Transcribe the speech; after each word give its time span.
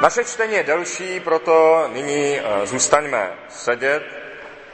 Naše 0.00 0.24
čtení 0.24 0.54
je 0.54 0.62
delší, 0.62 1.20
proto 1.20 1.84
nyní 1.92 2.38
eh, 2.38 2.66
zůstaňme 2.66 3.30
sedět 3.48 4.02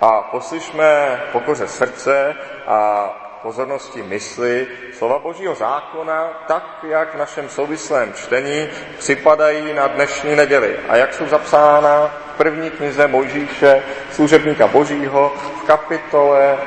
a 0.00 0.22
poslyšme 0.22 1.20
pokoře 1.32 1.68
srdce 1.68 2.34
a 2.66 3.08
pozornosti 3.42 4.02
mysli 4.02 4.66
slova 4.98 5.18
Božího 5.18 5.54
zákona, 5.54 6.44
tak, 6.48 6.64
jak 6.88 7.14
v 7.14 7.18
našem 7.18 7.48
souvislém 7.48 8.12
čtení 8.12 8.68
připadají 8.98 9.74
na 9.74 9.86
dnešní 9.86 10.36
neděli 10.36 10.78
a 10.88 10.96
jak 10.96 11.14
jsou 11.14 11.28
zapsána 11.28 12.06
v 12.34 12.36
první 12.36 12.70
knize 12.70 13.06
Mojžíše, 13.06 13.82
služebníka 14.10 14.66
Božího, 14.66 15.32
v 15.62 15.66
kapitole 15.66 16.58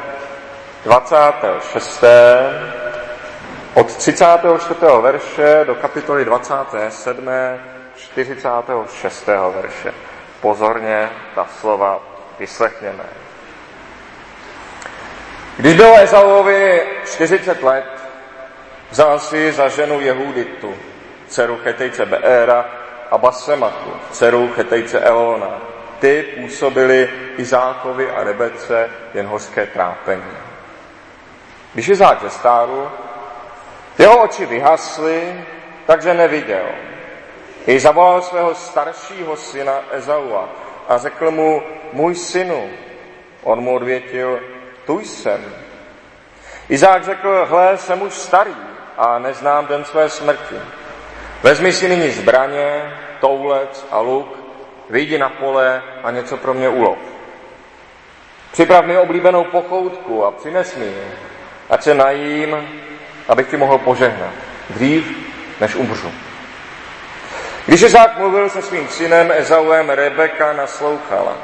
26. 0.83 2.03
od 3.73 3.95
34. 3.95 4.79
verše 5.01 5.63
do 5.67 5.75
kapitoly 5.75 6.25
27. 6.25 7.29
46. 7.98 9.27
verše. 9.27 9.93
Pozorně 10.41 11.09
ta 11.35 11.48
slova 11.59 11.99
vyslechněme. 12.40 13.04
Když 15.58 15.73
bylo 15.73 15.98
Ezauovi 15.98 16.81
40 17.05 17.63
let, 17.63 17.85
vzal 18.90 19.20
si 19.20 19.52
za 19.52 19.70
ženu 19.70 19.99
Jehuditu, 19.99 20.76
dceru 21.27 21.57
Chetejce 21.63 22.05
Beéra 22.05 22.66
a 23.12 23.18
Basematu, 23.18 23.94
dceru 24.12 24.52
Chetejce 24.55 24.99
Elona. 24.99 25.62
Ty 25.99 26.23
působili 26.23 27.09
Izákovi 27.38 28.12
a 28.12 28.23
Rebece 28.23 28.90
jen 29.13 29.27
hořké 29.27 29.66
trápení. 29.66 30.38
Když 31.73 31.90
Izák 31.90 32.21
zestárl, 32.21 32.91
jeho 33.98 34.23
oči 34.23 34.45
vyhasly, 34.45 35.45
takže 35.85 36.13
neviděl. 36.13 36.66
I 37.67 37.80
zavolal 37.80 38.21
svého 38.21 38.55
staršího 38.55 39.35
syna 39.35 39.84
Ezaua 39.91 40.49
a 40.88 40.98
řekl 40.98 41.31
mu, 41.31 41.62
můj 41.93 42.16
synu. 42.16 42.70
On 43.43 43.62
mu 43.62 43.76
odvětil, 43.76 44.40
tu 44.85 44.99
jsem. 44.99 45.46
Izák 46.70 47.04
řekl, 47.04 47.45
hle, 47.49 47.77
jsem 47.77 48.01
už 48.01 48.13
starý 48.13 48.55
a 48.98 49.20
neznám 49.20 49.65
den 49.65 49.85
své 49.85 50.10
smrti. 50.10 50.55
Vezmi 51.43 51.73
si 51.73 51.90
nyní 51.90 52.10
zbraně, 52.12 52.93
toulec 53.20 53.88
a 53.91 53.99
luk, 53.99 54.40
vyjdi 54.90 55.18
na 55.18 55.29
pole 55.29 55.84
a 56.04 56.12
něco 56.12 56.38
pro 56.38 56.54
mě 56.54 56.70
ulov. 56.70 56.98
Připrav 58.51 58.85
mi 58.85 58.98
oblíbenou 58.98 59.43
pochoutku 59.43 60.26
a 60.26 60.32
přines 60.32 60.76
mi 60.76 60.85
ji, 60.85 61.07
ať 61.70 61.84
se 61.84 61.93
najím, 61.93 62.68
abych 63.27 63.49
ti 63.49 63.57
mohl 63.57 63.77
požehnat. 63.77 64.34
Dřív, 64.69 65.18
než 65.62 65.75
umřu. 65.75 66.26
Když 67.68 67.81
Izák 67.81 68.18
mluvil 68.18 68.50
se 68.50 68.62
svým 68.62 68.88
synem 68.88 69.31
Ezauem, 69.31 69.90
Rebeka 69.90 70.53
naslouchala. 70.53 71.38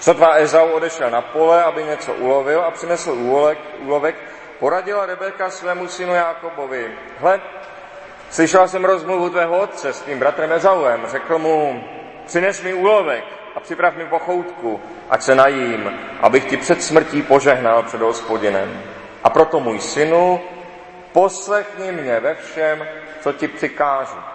Sotva 0.00 0.34
Ezau 0.34 0.68
odešel 0.68 1.10
na 1.10 1.20
pole, 1.20 1.64
aby 1.64 1.84
něco 1.84 2.14
ulovil 2.14 2.60
a 2.60 2.70
přinesl 2.70 3.10
úlovek, 3.12 3.58
úlovek 3.78 4.16
poradila 4.58 5.06
Rebeka 5.06 5.50
svému 5.50 5.88
synu 5.88 6.14
Jákobovi. 6.14 6.90
Hle, 7.18 7.40
slyšela 8.30 8.68
jsem 8.68 8.84
rozmluvu 8.84 9.30
tvého 9.30 9.58
otce 9.58 9.92
s 9.92 10.00
tvým 10.00 10.18
bratrem 10.18 10.52
Ezauem. 10.52 11.06
Řekl 11.06 11.38
mu, 11.38 11.84
přines 12.26 12.62
mi 12.62 12.74
úlovek 12.74 13.24
a 13.56 13.60
připrav 13.60 13.96
mi 13.96 14.06
pochoutku, 14.06 14.80
ať 15.10 15.22
se 15.22 15.34
najím, 15.34 15.98
abych 16.20 16.44
ti 16.44 16.56
před 16.56 16.82
smrtí 16.82 17.22
požehnal 17.22 17.82
před 17.82 18.00
hospodinem. 18.00 18.82
A 19.24 19.30
proto 19.30 19.60
můj 19.60 19.80
synu, 19.80 20.40
poslechni 21.12 21.92
mě 21.92 22.20
ve 22.20 22.34
všem, 22.34 22.86
co 23.20 23.32
ti 23.32 23.48
přikážu. 23.48 24.29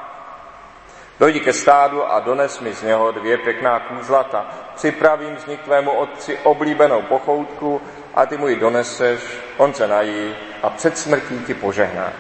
Dojdi 1.20 1.40
ke 1.40 1.54
stádu 1.54 2.04
a 2.04 2.20
dones 2.20 2.60
mi 2.60 2.74
z 2.74 2.84
něho 2.84 3.12
dvě 3.12 3.38
pěkná 3.38 3.80
kůzlata. 3.80 4.46
Připravím 4.76 5.38
z 5.38 5.46
nich 5.46 5.60
tvému 5.60 5.92
otci 5.92 6.38
oblíbenou 6.44 7.02
pochoutku 7.02 7.82
a 8.14 8.26
ty 8.26 8.38
mu 8.38 8.48
ji 8.48 8.56
doneseš, 8.56 9.20
on 9.58 9.74
se 9.74 9.88
nají 9.88 10.36
a 10.64 10.70
před 10.70 10.98
smrtí 10.98 11.40
ti 11.48 11.54
požehná. 11.54 12.14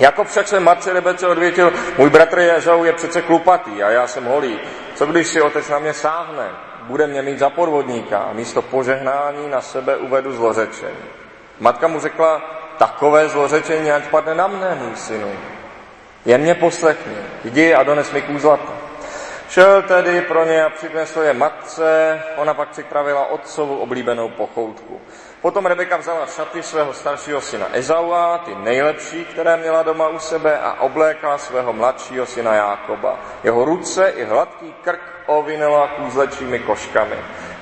Jako 0.00 0.24
však 0.24 0.48
se 0.48 0.60
matce 0.60 0.92
Rebece 0.92 1.26
odvětil, 1.26 1.72
můj 1.98 2.10
bratr 2.10 2.38
Jezou 2.38 2.84
je 2.84 2.92
přece 2.92 3.22
klupatý 3.22 3.82
a 3.82 3.90
já 3.90 4.06
jsem 4.06 4.24
holý. 4.24 4.58
Co 4.94 5.06
když 5.06 5.26
si 5.26 5.40
otec 5.40 5.68
na 5.68 5.78
mě 5.78 5.92
sáhne? 5.94 6.48
Bude 6.82 7.06
mě 7.06 7.22
mít 7.22 7.38
za 7.38 7.50
podvodníka 7.50 8.18
a 8.18 8.32
místo 8.32 8.62
požehnání 8.62 9.48
na 9.50 9.60
sebe 9.60 9.96
uvedu 9.96 10.32
zlořečení. 10.32 11.04
Matka 11.60 11.88
mu 11.88 12.00
řekla, 12.00 12.42
takové 12.78 13.28
zlořečení 13.28 13.92
ať 13.92 14.08
padne 14.08 14.34
na 14.34 14.46
mne, 14.46 14.74
můj 14.74 14.96
synu. 14.96 15.57
Jen 16.28 16.40
mě 16.40 16.54
poslechni, 16.54 17.16
jdi 17.44 17.74
a 17.74 17.82
dones 17.82 18.12
mi 18.12 18.22
kůzlata. 18.22 18.72
Šel 19.48 19.82
tedy 19.82 20.20
pro 20.20 20.44
ně 20.44 20.64
a 20.64 20.70
přinesl 20.70 21.20
je 21.20 21.32
matce, 21.32 22.22
ona 22.36 22.54
pak 22.54 22.68
připravila 22.68 23.26
otcovu 23.26 23.78
oblíbenou 23.78 24.28
pochoutku. 24.28 25.00
Potom 25.42 25.66
Rebeka 25.66 25.96
vzala 25.96 26.26
šaty 26.26 26.62
svého 26.62 26.92
staršího 26.92 27.40
syna 27.40 27.66
Ezaua, 27.72 28.38
ty 28.38 28.54
nejlepší, 28.54 29.24
které 29.24 29.56
měla 29.56 29.82
doma 29.82 30.08
u 30.08 30.18
sebe, 30.18 30.58
a 30.58 30.80
oblékala 30.80 31.38
svého 31.38 31.72
mladšího 31.72 32.26
syna 32.26 32.54
Jákoba. 32.54 33.18
Jeho 33.44 33.64
ruce 33.64 34.08
i 34.08 34.24
hladký 34.24 34.74
krk 34.84 35.00
ovinila 35.26 35.86
kůzlečími 35.86 36.58
koškami. 36.58 37.16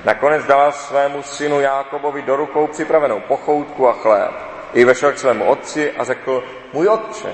Nakonec 0.05 0.45
dala 0.45 0.71
svému 0.71 1.23
synu 1.23 1.59
Jákobovi 1.59 2.21
do 2.21 2.35
rukou 2.35 2.67
připravenou 2.67 3.19
pochoutku 3.19 3.87
a 3.87 3.93
chléb. 3.93 4.31
I 4.73 4.85
vešel 4.85 5.11
k 5.11 5.17
svému 5.17 5.45
otci 5.45 5.91
a 5.91 6.03
řekl, 6.03 6.43
můj 6.73 6.87
otče, 6.87 7.29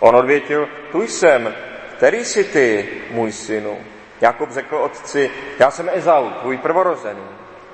On 0.00 0.16
odvětil, 0.16 0.68
tu 0.92 1.02
jsem, 1.02 1.54
který 1.96 2.24
jsi 2.24 2.44
ty, 2.44 2.88
můj 3.10 3.32
synu? 3.32 3.78
Jakob 4.20 4.50
řekl 4.50 4.76
otci, 4.76 5.30
já 5.58 5.70
jsem 5.70 5.90
Ezau, 5.92 6.30
tvůj 6.30 6.56
prvorozený. 6.56 7.22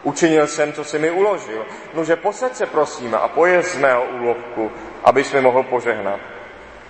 Učinil 0.03 0.47
jsem, 0.47 0.72
co 0.72 0.84
si 0.84 0.99
mi 0.99 1.10
uložil. 1.10 1.66
Nože 1.94 2.16
posaď 2.16 2.55
se 2.55 2.66
prosím 2.66 3.15
a 3.15 3.28
pojez 3.28 3.75
z 3.75 3.78
mého 3.78 4.05
úlovku, 4.05 4.72
abys 5.05 5.33
mi 5.33 5.41
mohl 5.41 5.62
požehnat. 5.62 6.21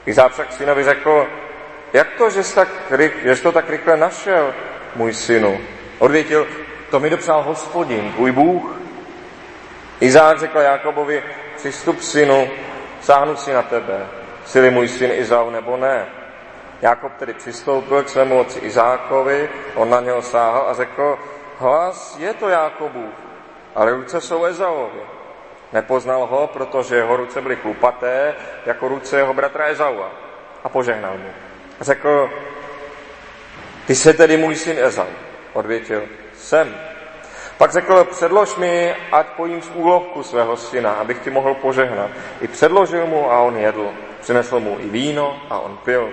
Izák 0.07 0.33
však 0.33 0.53
synovi 0.53 0.85
řekl, 0.85 1.27
jak 1.93 2.09
to, 2.19 2.31
že 2.31 2.43
jsi, 2.43 2.55
tak, 2.55 2.69
že 3.25 3.43
to 3.43 3.53
tak 3.53 3.71
rychle 3.71 3.97
našel, 3.97 4.55
můj 4.97 5.15
synu? 5.15 5.61
Odvětil, 5.99 6.47
to 6.91 7.01
mi 7.01 7.11
dopřál 7.11 7.43
hospodin, 7.43 8.13
tvůj 8.13 8.33
Bůh. 8.33 8.81
Izák 10.01 10.39
řekl 10.39 10.59
Jakobovi, 10.59 11.23
přistup 11.57 12.01
synu, 12.01 12.51
sáhnu 13.01 13.37
si 13.37 13.53
na 13.53 13.63
tebe 13.63 14.22
sily 14.45 14.71
můj 14.71 14.89
syn 14.89 15.11
Izau 15.13 15.51
nebo 15.51 15.77
ne. 15.77 16.07
Jakob 16.83 17.13
tedy 17.19 17.35
přistoupil 17.35 18.03
k 18.03 18.09
svému 18.09 18.39
otci 18.39 18.59
Izákovi, 18.59 19.49
on 19.75 19.91
na 19.91 20.01
něho 20.01 20.23
sáhl 20.23 20.65
a 20.69 20.75
řekl, 20.75 21.19
hlas 21.59 22.17
je 22.19 22.35
to 22.35 22.49
Jákobu, 22.49 23.09
ale 23.75 23.93
ruce 23.93 24.21
jsou 24.21 24.45
Ezauovi. 24.45 25.01
Nepoznal 25.73 26.27
ho, 26.27 26.47
protože 26.47 26.97
jeho 26.97 27.17
ruce 27.17 27.41
byly 27.41 27.57
klupaté, 27.57 28.35
jako 28.67 28.89
ruce 28.89 29.17
jeho 29.17 29.35
bratra 29.35 29.67
Ezaua. 29.67 30.11
A 30.65 30.69
požehnal 30.69 31.19
mu. 31.19 31.31
Řekl, 31.81 32.31
ty 33.87 33.95
jsi 33.95 34.15
tedy 34.15 34.37
můj 34.37 34.57
syn 34.57 34.79
Ezau. 34.79 35.07
Odvětil, 35.53 36.03
jsem. 36.35 36.92
Pak 37.63 37.73
řekl, 37.73 38.05
předlož 38.05 38.57
mi, 38.57 38.95
ať 39.13 39.27
pojím 39.27 39.63
z 39.63 39.71
úlovku 39.75 40.23
svého 40.23 40.57
syna, 40.57 40.93
abych 40.93 41.19
ti 41.19 41.31
mohl 41.31 41.55
požehnat. 41.55 42.11
I 42.41 42.49
předložil 42.49 43.07
mu 43.07 43.33
a 43.33 43.41
on 43.41 43.57
jedl. 43.57 43.89
Přinesl 44.21 44.61
mu 44.61 44.77
i 44.81 44.89
víno 44.89 45.43
a 45.51 45.59
on 45.59 45.79
pil. 45.85 46.11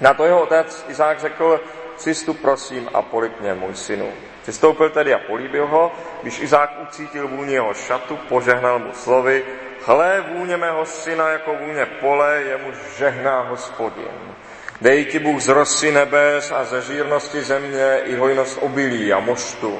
Na 0.00 0.14
to 0.14 0.24
jeho 0.24 0.42
otec 0.42 0.84
Izák 0.88 1.20
řekl, 1.20 1.60
přistup 1.96 2.40
prosím 2.40 2.88
a 2.94 3.02
polib 3.02 3.40
mě, 3.40 3.54
můj 3.54 3.74
synu. 3.74 4.12
Přistoupil 4.42 4.90
tedy 4.90 5.14
a 5.14 5.18
políbil 5.18 5.66
ho, 5.66 5.92
když 6.22 6.40
Izák 6.40 6.70
ucítil 6.82 7.28
vůni 7.28 7.52
jeho 7.52 7.74
šatu, 7.74 8.16
požehnal 8.28 8.78
mu 8.78 8.92
slovy, 8.92 9.44
hle 9.86 10.24
vůně 10.32 10.56
mého 10.56 10.86
syna 10.86 11.28
jako 11.28 11.54
vůně 11.54 11.86
pole, 11.86 12.42
jemu 12.42 12.72
žehná 12.98 13.40
hospodin. 13.40 14.34
Dej 14.80 15.04
ti 15.04 15.18
Bůh 15.18 15.42
z 15.42 15.48
rosy 15.48 15.92
nebes 15.92 16.52
a 16.52 16.64
ze 16.64 16.82
žírnosti 16.82 17.42
země 17.42 18.00
i 18.04 18.16
hojnost 18.16 18.58
obilí 18.62 19.12
a 19.12 19.20
moštu. 19.20 19.78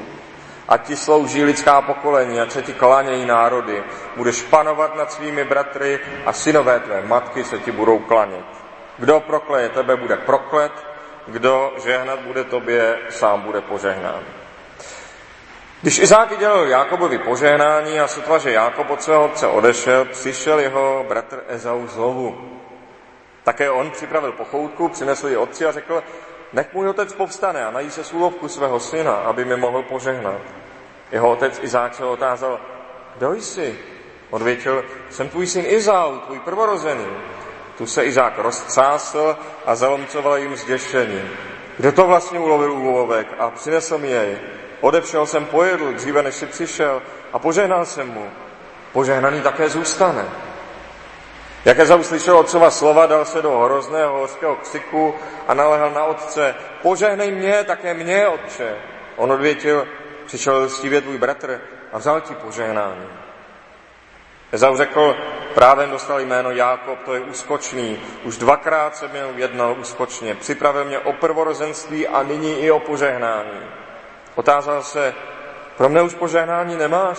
A 0.68 0.76
ti 0.76 0.96
slouží 0.96 1.44
lidská 1.44 1.82
pokolení, 1.82 2.40
ať 2.40 2.50
se 2.50 2.62
ti 2.62 2.72
klánějí 2.72 3.26
národy. 3.26 3.82
Budeš 4.16 4.42
panovat 4.42 4.96
nad 4.96 5.12
svými 5.12 5.44
bratry 5.44 6.00
a 6.26 6.32
synové 6.32 6.80
tvé 6.80 7.02
matky 7.02 7.44
se 7.44 7.58
ti 7.58 7.72
budou 7.72 7.98
klanět. 7.98 8.44
Kdo 8.98 9.20
prokleje 9.20 9.68
tebe, 9.68 9.96
bude 9.96 10.16
proklet, 10.16 10.72
kdo 11.26 11.72
žehnat 11.84 12.18
bude 12.18 12.44
tobě, 12.44 12.98
sám 13.10 13.42
bude 13.42 13.60
požehnán. 13.60 14.22
Když 15.82 15.98
Izák 15.98 16.38
dělal 16.38 16.66
Jákobovi 16.66 17.18
požehnání 17.18 18.00
a 18.00 18.08
sotva, 18.08 18.38
že 18.38 18.52
Jákob 18.52 18.90
od 18.90 19.02
svého 19.02 19.24
otce 19.24 19.46
odešel, 19.46 20.04
přišel 20.04 20.58
jeho 20.58 21.04
bratr 21.08 21.40
Ezau 21.48 21.86
znovu. 21.86 22.58
Také 23.44 23.70
on 23.70 23.90
připravil 23.90 24.32
pochoutku, 24.32 24.88
přinesl 24.88 25.28
ji 25.28 25.36
otci 25.36 25.66
a 25.66 25.72
řekl, 25.72 26.02
Nech 26.52 26.74
můj 26.74 26.88
otec 26.88 27.12
povstane 27.12 27.64
a 27.64 27.70
nají 27.70 27.90
se 27.90 28.04
súlovku 28.04 28.48
svého 28.48 28.80
syna, 28.80 29.14
aby 29.14 29.44
mi 29.44 29.56
mohl 29.56 29.82
požehnat. 29.82 30.40
Jeho 31.12 31.30
otec 31.30 31.58
Izák 31.62 31.94
se 31.94 32.04
otázal, 32.04 32.60
kdo 33.16 33.32
jsi? 33.32 33.78
Odvětil, 34.30 34.84
jsem 35.10 35.28
tvůj 35.28 35.46
syn 35.46 35.64
Izau, 35.66 36.18
tvůj 36.18 36.40
prvorozený. 36.40 37.06
Tu 37.78 37.86
se 37.86 38.04
Izák 38.04 38.38
roztřásl 38.38 39.36
a 39.66 39.74
zalomcoval 39.74 40.36
jim 40.36 40.56
zděšení. 40.56 41.22
Kdo 41.76 41.92
to 41.92 42.06
vlastně 42.06 42.38
ulovil 42.38 42.72
úlovek 42.72 43.26
a 43.38 43.50
přinesl 43.50 43.98
mi 43.98 44.10
jej? 44.10 44.38
Odepřel 44.80 45.26
jsem 45.26 45.44
pojedl 45.44 45.92
dříve, 45.92 46.22
než 46.22 46.34
si 46.34 46.46
přišel 46.46 47.02
a 47.32 47.38
požehnal 47.38 47.84
jsem 47.84 48.08
mu. 48.08 48.30
Požehnaný 48.92 49.40
také 49.40 49.68
zůstane. 49.68 50.24
Jak 51.66 51.78
Ezau 51.78 52.02
slyšel 52.02 52.38
otcova 52.38 52.70
slova, 52.70 53.06
dal 53.06 53.24
se 53.24 53.42
do 53.42 53.58
hrozného 53.58 54.18
hořkého 54.18 54.56
ksiku 54.56 55.14
a 55.48 55.54
nalehal 55.54 55.90
na 55.90 56.04
otce, 56.04 56.54
požehnej 56.82 57.30
mě, 57.30 57.64
také 57.64 57.94
mě, 57.94 58.28
otče. 58.28 58.76
On 59.16 59.32
odvětil, 59.32 59.86
přišel 60.26 60.62
lstivě 60.62 61.00
tvůj 61.00 61.18
bratr 61.18 61.60
a 61.92 61.98
vzal 61.98 62.20
ti 62.20 62.34
požehnání. 62.34 63.06
Ezau 64.52 64.76
řekl, 64.76 65.16
právě 65.54 65.86
dostal 65.86 66.20
jméno 66.20 66.50
Jákob, 66.50 66.98
to 67.04 67.14
je 67.14 67.20
úskočný. 67.20 68.00
Už 68.22 68.38
dvakrát 68.38 68.96
se 68.96 69.08
mě 69.08 69.20
jednal 69.36 69.76
úskočně. 69.78 70.34
Připravil 70.34 70.84
mě 70.84 70.98
o 70.98 71.12
prvorozenství 71.12 72.08
a 72.08 72.22
nyní 72.22 72.60
i 72.60 72.70
o 72.70 72.80
požehnání. 72.80 73.60
Otázal 74.34 74.82
se, 74.82 75.14
pro 75.76 75.88
mne 75.88 76.02
už 76.02 76.14
požehnání 76.14 76.76
nemáš? 76.76 77.18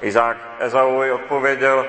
Izák 0.00 0.36
Ezauovi 0.58 1.12
odpověděl, 1.12 1.86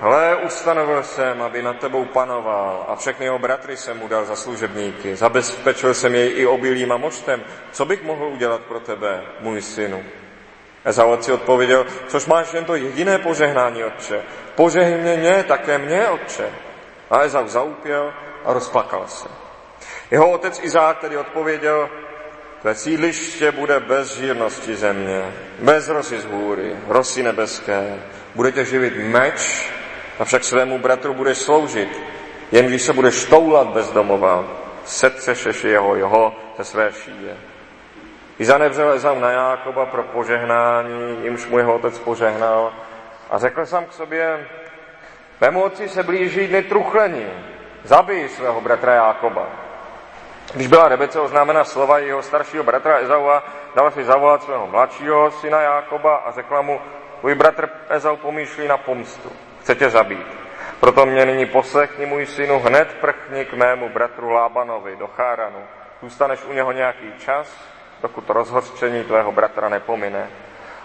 Hle, 0.00 0.36
ustanovil 0.36 1.02
jsem, 1.02 1.42
aby 1.42 1.62
nad 1.62 1.78
tebou 1.78 2.04
panoval 2.04 2.84
a 2.88 2.96
všechny 2.96 3.26
jeho 3.26 3.38
bratry 3.38 3.76
jsem 3.76 3.98
mu 3.98 4.08
dal 4.08 4.24
za 4.24 4.36
služebníky. 4.36 5.16
Zabezpečil 5.16 5.94
jsem 5.94 6.14
jej 6.14 6.32
i 6.40 6.46
obilým 6.46 6.92
a 6.92 6.96
moštem. 6.96 7.44
Co 7.72 7.84
bych 7.84 8.02
mohl 8.02 8.26
udělat 8.26 8.60
pro 8.60 8.80
tebe, 8.80 9.22
můj 9.40 9.62
synu? 9.62 10.04
Ezau 10.84 11.22
si 11.22 11.32
odpověděl, 11.32 11.86
což 12.08 12.26
máš 12.26 12.54
jen 12.54 12.64
to 12.64 12.74
jediné 12.74 13.18
požehnání, 13.18 13.84
otče. 13.84 14.22
Požehni 14.54 15.16
mě, 15.16 15.44
také 15.48 15.78
mě, 15.78 16.08
otče. 16.08 16.50
A 17.10 17.20
Ezau 17.20 17.48
zaupěl 17.48 18.12
a 18.44 18.52
rozplakal 18.52 19.04
se. 19.06 19.28
Jeho 20.10 20.30
otec 20.30 20.60
Izák 20.62 20.98
tedy 20.98 21.16
odpověděl, 21.16 21.90
tvé 22.60 22.74
sídliště 22.74 23.52
bude 23.52 23.80
bez 23.80 24.16
žírnosti 24.16 24.76
země, 24.76 25.34
bez 25.58 25.88
rosy 25.88 26.20
z 26.20 26.24
hůry, 26.24 26.76
rosy 26.88 27.22
nebeské. 27.22 28.02
Budete 28.34 28.64
živit 28.64 28.94
meč 28.96 29.70
Avšak 30.18 30.44
svému 30.44 30.78
bratru 30.78 31.14
budeš 31.14 31.38
sloužit, 31.38 32.02
jen 32.52 32.66
když 32.66 32.82
se 32.82 32.92
budeš 32.92 33.24
toulat 33.24 33.68
bez 33.68 33.90
domova, 33.92 34.44
setřešeš 34.84 35.64
jeho, 35.64 35.96
jeho 35.96 36.34
ze 36.58 36.64
své 36.64 36.92
šíje. 36.92 37.36
I 38.38 38.44
zanevřel 38.44 38.92
Ezau 38.92 39.18
na 39.18 39.30
Jákoba 39.30 39.86
pro 39.86 40.02
požehnání, 40.02 41.18
jimž 41.22 41.46
mu 41.46 41.58
jeho 41.58 41.74
otec 41.74 41.98
požehnal 41.98 42.72
a 43.30 43.38
řekl 43.38 43.66
sám 43.66 43.84
k 43.84 43.92
sobě, 43.92 44.46
mému 45.40 45.62
otci 45.62 45.88
se 45.88 46.02
blíží 46.02 46.46
dny 46.46 46.62
truchlení, 46.62 47.26
zabij 47.84 48.28
svého 48.28 48.60
bratra 48.60 48.94
Jákoba. 48.94 49.46
Když 50.54 50.66
byla 50.66 50.88
Rebece 50.88 51.20
oznámena 51.20 51.64
slova 51.64 51.98
jeho 51.98 52.22
staršího 52.22 52.64
bratra 52.64 52.98
Ezaua, 52.98 53.42
dala 53.76 53.90
si 53.90 54.04
zavolat 54.04 54.42
svého 54.42 54.66
mladšího 54.66 55.30
syna 55.30 55.60
Jákoba 55.60 56.16
a 56.16 56.32
řekla 56.32 56.62
mu, 56.62 56.80
tvůj 57.20 57.34
bratr 57.34 57.68
Ezau 57.88 58.16
pomýšlí 58.16 58.68
na 58.68 58.76
pomstu 58.76 59.32
chce 59.68 59.74
tě 59.74 59.90
zabít. 59.90 60.26
Proto 60.80 61.06
mě 61.06 61.26
nyní 61.26 61.46
poslechni, 61.46 62.06
můj 62.06 62.26
synu, 62.26 62.58
hned 62.60 62.96
prchni 63.00 63.44
k 63.44 63.52
mému 63.52 63.88
bratru 63.88 64.30
Lábanovi 64.30 64.96
do 64.96 65.06
Cháranu. 65.06 65.58
Zůstaneš 66.02 66.44
u 66.44 66.52
něho 66.52 66.72
nějaký 66.72 67.12
čas, 67.18 67.56
dokud 68.02 68.30
rozhořčení 68.30 69.04
tvého 69.04 69.32
bratra 69.32 69.68
nepomine. 69.68 70.30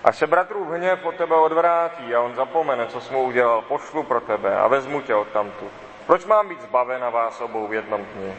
Až 0.04 0.18
se 0.18 0.28
bratru 0.28 0.66
v 0.66 0.72
hněv 0.72 1.06
od 1.06 1.16
tebe 1.16 1.36
odvrátí 1.36 2.16
a 2.16 2.22
on 2.22 2.36
zapomene, 2.36 2.86
co 2.88 3.02
jsi 3.02 3.14
mu 3.14 3.24
udělal, 3.24 3.62
pošlu 3.62 4.04
pro 4.04 4.22
tebe 4.22 4.56
a 4.56 4.68
vezmu 4.68 5.02
tě 5.02 5.16
od 5.16 5.28
tamtu. 5.28 5.70
Proč 6.08 6.26
mám 6.26 6.50
být 6.50 6.62
zbavena 6.62 7.10
vás 7.10 7.42
obou 7.42 7.68
v 7.68 7.74
jednom 7.74 8.06
dni? 8.16 8.34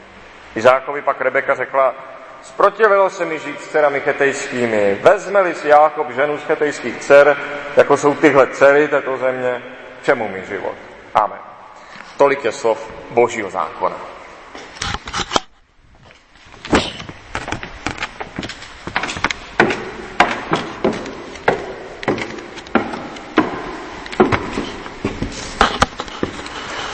Izákovi 0.54 1.02
pak 1.02 1.20
Rebeka 1.20 1.54
řekla, 1.54 1.94
Sprotivilo 2.42 3.10
se 3.10 3.24
mi 3.24 3.38
žít 3.38 3.60
s 3.60 3.68
dcerami 3.68 4.00
chetejskými. 4.00 4.98
Vezme-li 5.02 5.54
si 5.54 5.68
Jákob 5.68 6.10
ženu 6.10 6.38
z 6.38 6.44
chetejských 6.44 6.96
dcer, 7.00 7.36
jako 7.76 7.96
jsou 7.96 8.14
tyhle 8.14 8.46
dcery 8.46 8.88
této 8.88 9.16
země, 9.16 9.62
čemu 10.04 10.28
mi 10.28 10.44
život. 10.44 10.76
Amen. 11.14 11.38
Tolik 12.16 12.44
je 12.44 12.52
slov 12.52 12.78
Božího 13.10 13.50
zákona. 13.50 13.96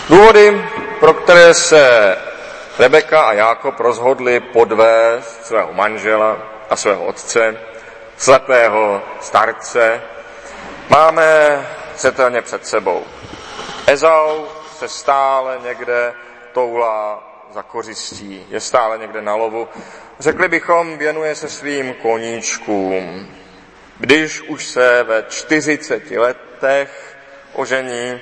Důvody, 0.09 0.65
pro 1.01 1.15
které 1.15 1.55
se 1.55 2.17
Rebeka 2.79 3.23
a 3.23 3.33
Jákob 3.33 3.81
rozhodli 3.81 4.41
podvést 4.41 5.45
svého 5.45 5.73
manžela 5.73 6.37
a 6.71 6.77
svého 6.77 7.05
otce, 7.05 7.57
slepého 8.17 9.03
starce, 9.21 10.03
máme 10.89 11.67
zřetelně 12.01 12.43
před 12.43 12.67
sebou. 12.67 13.05
Ezau 13.87 14.47
se 14.79 14.89
stále 14.89 15.59
někde 15.63 16.15
toulá 16.53 17.27
za 17.51 17.63
kořistí, 17.63 18.47
je 18.51 18.61
stále 18.61 18.99
někde 18.99 19.23
na 19.23 19.35
lovu. 19.35 19.69
Řekli 20.19 20.49
bychom, 20.49 20.99
věnuje 20.99 21.35
se 21.35 21.49
svým 21.49 21.95
koníčkům. 21.95 23.29
Když 23.99 24.41
už 24.41 24.65
se 24.65 25.03
ve 25.03 25.25
40 25.29 26.11
letech 26.11 27.17
ožení, 27.53 28.21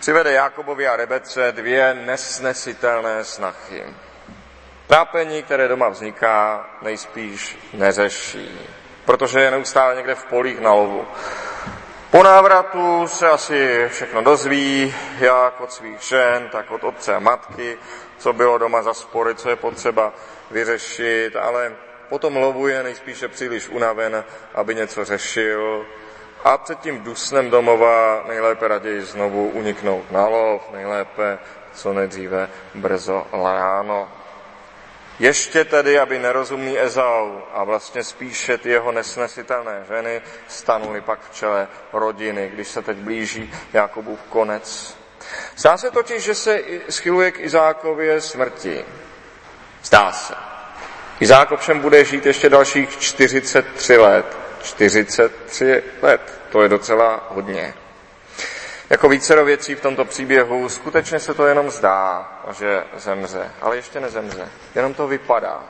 přivede 0.00 0.32
Jakobovi 0.32 0.88
a 0.88 0.96
Rebece 0.96 1.52
dvě 1.52 1.94
nesnesitelné 1.94 3.24
snachy. 3.24 3.84
Trápení, 4.86 5.42
které 5.42 5.68
doma 5.68 5.88
vzniká, 5.88 6.66
nejspíš 6.82 7.58
neřeší, 7.72 8.60
protože 9.04 9.40
je 9.40 9.50
neustále 9.50 9.96
někde 9.96 10.14
v 10.14 10.24
polích 10.24 10.60
na 10.60 10.72
lovu. 10.72 11.06
Po 12.14 12.22
návratu 12.22 13.08
se 13.08 13.28
asi 13.28 13.88
všechno 13.88 14.22
dozví, 14.22 14.94
jak 15.18 15.60
od 15.60 15.72
svých 15.72 16.00
žen, 16.00 16.48
tak 16.52 16.70
od 16.70 16.84
otce 16.84 17.14
a 17.14 17.18
matky, 17.18 17.78
co 18.18 18.32
bylo 18.32 18.58
doma 18.58 18.82
za 18.82 18.94
spory, 18.94 19.34
co 19.34 19.50
je 19.50 19.56
potřeba 19.56 20.12
vyřešit, 20.50 21.36
ale 21.36 21.72
potom 22.08 22.36
lovuje 22.36 22.82
nejspíše 22.82 23.28
příliš 23.28 23.68
unaven, 23.68 24.24
aby 24.54 24.74
něco 24.74 25.04
řešil 25.04 25.86
a 26.44 26.58
před 26.58 26.80
tím 26.80 27.00
dusnem 27.02 27.50
domova 27.50 28.24
nejlépe 28.28 28.68
raději 28.68 29.02
znovu 29.02 29.48
uniknout 29.48 30.10
na 30.10 30.26
lov, 30.26 30.62
nejlépe 30.72 31.38
co 31.72 31.92
nejdříve 31.92 32.48
brzo 32.74 33.26
ráno. 33.32 34.08
Ještě 35.18 35.64
tedy, 35.64 35.98
aby 35.98 36.18
nerozumný 36.18 36.78
Ezau 36.78 37.40
a 37.52 37.64
vlastně 37.64 38.04
spíše 38.04 38.58
ty 38.58 38.70
jeho 38.70 38.92
nesnesitelné 38.92 39.84
ženy 39.88 40.22
stanuli 40.48 41.00
pak 41.00 41.20
v 41.30 41.34
čele 41.34 41.68
rodiny, 41.92 42.50
když 42.54 42.68
se 42.68 42.82
teď 42.82 42.96
blíží 42.96 43.54
Jakobův 43.72 44.20
konec. 44.28 44.96
Zdá 45.56 45.76
se 45.76 45.90
totiž, 45.90 46.22
že 46.22 46.34
se 46.34 46.60
schyluje 46.88 47.30
k 47.30 47.40
Izákově 47.40 48.20
smrti. 48.20 48.84
Zdá 49.84 50.12
se. 50.12 50.34
Izák 51.20 51.52
ovšem 51.52 51.80
bude 51.80 52.04
žít 52.04 52.26
ještě 52.26 52.50
dalších 52.50 52.98
43 52.98 53.96
let. 53.96 54.36
43 54.62 55.82
let, 56.02 56.40
to 56.52 56.62
je 56.62 56.68
docela 56.68 57.26
hodně. 57.30 57.74
Jako 58.90 59.08
vícero 59.08 59.44
věcí 59.44 59.74
v 59.74 59.80
tomto 59.80 60.04
příběhu, 60.04 60.68
skutečně 60.68 61.20
se 61.20 61.34
to 61.34 61.46
jenom 61.46 61.70
zdá, 61.70 62.32
že 62.58 62.84
zemře, 62.96 63.50
ale 63.60 63.76
ještě 63.76 64.00
nezemře, 64.00 64.48
jenom 64.74 64.94
to 64.94 65.06
vypadá. 65.06 65.62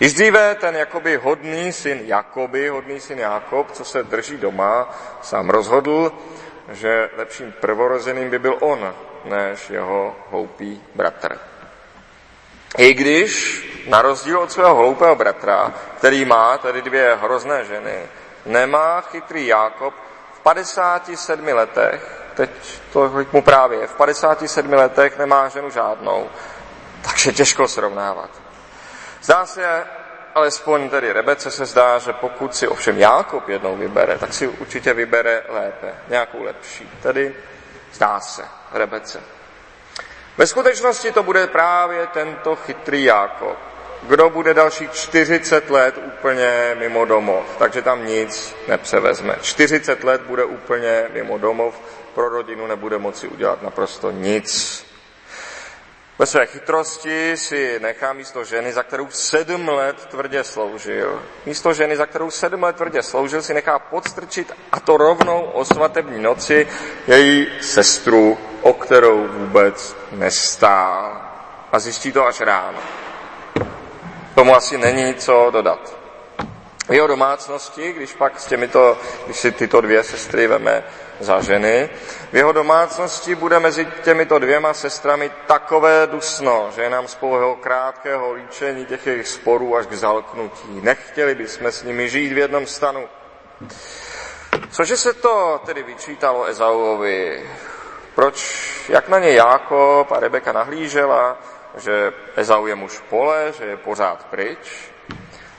Již 0.00 0.12
dříve 0.12 0.54
ten 0.54 0.76
jakoby 0.76 1.16
hodný 1.16 1.72
syn 1.72 2.00
Jakoby, 2.04 2.68
hodný 2.68 3.00
syn 3.00 3.18
Jakob, 3.18 3.70
co 3.70 3.84
se 3.84 4.02
drží 4.02 4.36
doma, 4.36 4.94
sám 5.22 5.50
rozhodl, 5.50 6.12
že 6.72 7.10
lepším 7.16 7.52
prvorozeným 7.52 8.30
by 8.30 8.38
byl 8.38 8.56
on, 8.60 8.94
než 9.24 9.70
jeho 9.70 10.16
hloupý 10.30 10.82
bratr. 10.94 11.38
I 12.78 12.94
když, 12.94 13.62
na 13.88 14.02
rozdíl 14.02 14.38
od 14.38 14.52
svého 14.52 14.74
hloupého 14.74 15.16
bratra, 15.16 15.74
který 15.96 16.24
má 16.24 16.58
tady 16.58 16.82
dvě 16.82 17.18
hrozné 17.22 17.64
ženy, 17.64 18.06
nemá 18.46 19.00
chytrý 19.00 19.46
Jákob 19.46 19.94
57 20.42 21.48
letech, 21.48 22.22
teď 22.34 22.50
to 22.92 23.12
mu 23.32 23.42
právě 23.42 23.80
je, 23.80 23.86
v 23.86 23.94
57 23.94 24.72
letech 24.72 25.18
nemá 25.18 25.48
ženu 25.48 25.70
žádnou, 25.70 26.30
takže 27.02 27.32
těžko 27.32 27.68
srovnávat. 27.68 28.30
Zdá 29.22 29.46
se, 29.46 29.86
alespoň 30.34 30.90
tedy 30.90 31.12
Rebece 31.12 31.50
se 31.50 31.66
zdá, 31.66 31.98
že 31.98 32.12
pokud 32.12 32.54
si 32.54 32.68
ovšem 32.68 32.98
Jákob 32.98 33.48
jednou 33.48 33.76
vybere, 33.76 34.18
tak 34.18 34.32
si 34.32 34.48
určitě 34.48 34.94
vybere 34.94 35.42
lépe, 35.48 35.94
nějakou 36.08 36.42
lepší. 36.42 36.90
Tedy 37.02 37.36
zdá 37.92 38.20
se 38.20 38.42
Rebece. 38.72 39.20
Ve 40.38 40.46
skutečnosti 40.46 41.12
to 41.12 41.22
bude 41.22 41.46
právě 41.46 42.06
tento 42.06 42.56
chytrý 42.56 43.04
Jákob, 43.04 43.58
kdo 44.02 44.30
bude 44.30 44.54
dalších 44.54 44.92
40 44.92 45.70
let 45.70 45.94
úplně 46.06 46.76
mimo 46.78 47.04
domov, 47.04 47.44
takže 47.58 47.82
tam 47.82 48.06
nic 48.06 48.54
nepřevezme. 48.68 49.36
40 49.42 50.04
let 50.04 50.20
bude 50.20 50.44
úplně 50.44 51.08
mimo 51.12 51.38
domov 51.38 51.80
pro 52.14 52.28
rodinu 52.28 52.66
nebude 52.66 52.98
moci 52.98 53.28
udělat 53.28 53.62
naprosto 53.62 54.10
nic. 54.10 54.84
Ve 56.18 56.26
své 56.26 56.46
chytrosti 56.46 57.36
si 57.36 57.78
nechá 57.82 58.12
místo 58.12 58.44
ženy, 58.44 58.72
za 58.72 58.82
kterou 58.82 59.10
sedm 59.10 59.68
let 59.68 60.06
tvrdě 60.10 60.44
sloužil, 60.44 61.22
místo 61.46 61.72
ženy, 61.72 61.96
za 61.96 62.06
kterou 62.06 62.30
sedm 62.30 62.62
let 62.62 62.76
tvrdě 62.76 63.02
sloužil, 63.02 63.42
si 63.42 63.54
nechá 63.54 63.78
podstrčit 63.78 64.52
a 64.72 64.80
to 64.80 64.96
rovnou 64.96 65.42
o 65.42 65.64
svatební 65.64 66.22
noci 66.22 66.68
její 67.06 67.46
sestru, 67.60 68.38
o 68.62 68.72
kterou 68.72 69.28
vůbec 69.28 69.96
nestál. 70.12 71.22
A 71.72 71.78
zjistí 71.78 72.12
to 72.12 72.26
až 72.26 72.40
ráno. 72.40 72.78
Tomu 74.34 74.56
asi 74.56 74.78
není 74.78 75.14
co 75.14 75.50
dodat. 75.50 76.00
V 76.88 76.92
jeho 76.92 77.06
domácnosti, 77.06 77.92
když 77.92 78.12
pak 78.12 78.40
s 78.40 78.46
těmito, 78.46 78.98
když 79.24 79.36
si 79.36 79.52
tyto 79.52 79.80
dvě 79.80 80.02
sestry 80.02 80.46
veme 80.46 80.84
za 81.20 81.40
ženy, 81.40 81.90
v 82.32 82.36
jeho 82.36 82.52
domácnosti 82.52 83.34
bude 83.34 83.60
mezi 83.60 83.86
těmito 84.04 84.38
dvěma 84.38 84.74
sestrami 84.74 85.30
takové 85.46 86.06
dusno, 86.06 86.70
že 86.74 86.82
je 86.82 86.90
nám 86.90 87.08
z 87.08 87.14
pouhého 87.14 87.56
krátkého 87.56 88.32
líčení 88.32 88.86
těch 88.86 89.06
jejich 89.06 89.28
sporů 89.28 89.76
až 89.76 89.86
k 89.86 89.92
zalknutí. 89.92 90.80
Nechtěli 90.82 91.34
bychom 91.34 91.66
s 91.66 91.82
nimi 91.82 92.08
žít 92.08 92.32
v 92.32 92.38
jednom 92.38 92.66
stanu. 92.66 93.08
Cože 94.70 94.96
se 94.96 95.12
to 95.12 95.60
tedy 95.66 95.82
vyčítalo 95.82 96.44
Ezauovi? 96.44 97.50
Proč, 98.14 98.64
jak 98.88 99.08
na 99.08 99.18
ně 99.18 99.30
Jákob 99.30 100.12
a 100.12 100.20
Rebeka 100.20 100.52
nahlížela, 100.52 101.38
že 101.76 102.12
Ezau 102.36 102.66
je 102.66 102.74
muž 102.74 103.00
pole, 103.08 103.52
že 103.58 103.64
je 103.64 103.76
pořád 103.76 104.26
pryč, 104.26 104.92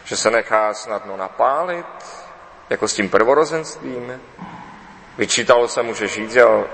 že 0.04 0.18
se 0.18 0.32
nechá 0.32 0.74
snadno 0.74 1.18
napálit, 1.18 1.86
jako 2.70 2.88
s 2.88 2.94
tím 2.94 3.10
prvorozenstvím. 3.10 4.22
Vyčítalo 5.18 5.68
se 5.68 5.84
mu, 5.84 5.94
že 5.94 6.08
s 6.08 6.20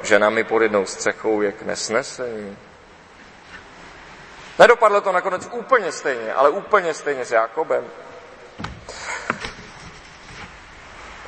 ženami 0.01 0.43
pod 0.43 0.61
jednou 0.61 0.85
střechou 0.85 1.41
je 1.41 1.51
k 1.51 1.61
nesnesení. 1.61 2.57
Nedopadlo 4.59 5.01
to 5.01 5.11
nakonec 5.11 5.49
úplně 5.51 5.91
stejně, 5.91 6.33
ale 6.33 6.49
úplně 6.49 6.93
stejně 6.93 7.25
s 7.25 7.31
Jakobem. 7.31 7.83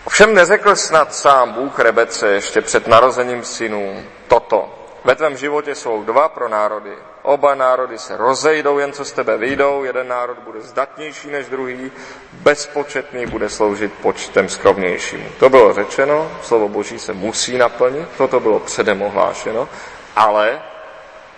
Ovšem 0.05 0.33
neřekl 0.33 0.75
snad 0.75 1.13
sám 1.13 1.53
Bůh 1.53 1.79
Rebece 1.79 2.27
ještě 2.27 2.61
před 2.61 2.87
narozením 2.87 3.43
synů 3.43 4.03
toto. 4.27 4.75
Ve 5.03 5.15
tvém 5.15 5.37
životě 5.37 5.75
jsou 5.75 6.03
dva 6.03 6.29
pro 6.29 6.49
národy. 6.49 6.97
Oba 7.29 7.55
národy 7.55 7.97
se 7.97 8.17
rozejdou, 8.17 8.79
jen 8.79 8.93
co 8.93 9.05
z 9.05 9.11
tebe 9.11 9.37
vyjdou. 9.37 9.83
Jeden 9.83 10.07
národ 10.07 10.39
bude 10.39 10.61
zdatnější 10.61 11.29
než 11.29 11.47
druhý, 11.47 11.91
bezpočetný 12.33 13.25
bude 13.25 13.49
sloužit 13.49 13.93
počtem 13.93 14.49
skromnějšímu. 14.49 15.29
To 15.39 15.49
bylo 15.49 15.73
řečeno, 15.73 16.31
slovo 16.41 16.69
Boží 16.69 16.99
se 16.99 17.13
musí 17.13 17.57
naplnit, 17.57 18.09
toto 18.17 18.39
bylo 18.39 18.59
předem 18.59 19.01
ohlášeno, 19.01 19.69
ale 20.15 20.61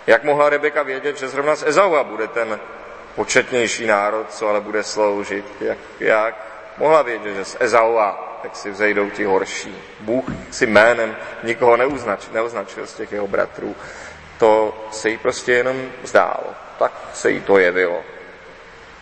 jak 0.06 0.24
mohla 0.24 0.48
Rebeka 0.48 0.82
vědět, 0.82 1.18
že 1.18 1.28
zrovna 1.28 1.56
z 1.56 1.62
Ezaua 1.66 2.04
bude 2.04 2.28
ten 2.28 2.60
početnější 3.14 3.86
národ, 3.86 4.26
co 4.30 4.48
ale 4.48 4.60
bude 4.60 4.82
sloužit? 4.82 5.44
Jak, 5.60 5.78
jak 6.00 6.34
mohla 6.78 7.02
vědět, 7.02 7.34
že 7.34 7.44
z 7.44 7.56
Ezaua 7.60 8.38
tak 8.42 8.56
si 8.56 8.70
vzejdou 8.70 9.10
ti 9.10 9.24
horší. 9.24 9.76
Bůh 10.00 10.24
si 10.50 10.66
jménem 10.66 11.16
nikoho 11.42 11.76
neuznač, 11.76 12.28
neuznačil 12.32 12.86
z 12.86 12.94
těch 12.94 13.12
jeho 13.12 13.28
bratrů. 13.28 13.76
To 14.42 14.74
se 14.90 15.08
jí 15.08 15.18
prostě 15.18 15.52
jenom 15.52 15.90
zdálo. 16.02 16.46
Tak 16.78 16.92
se 17.12 17.30
jí 17.30 17.40
to 17.40 17.58
jevilo. 17.58 18.02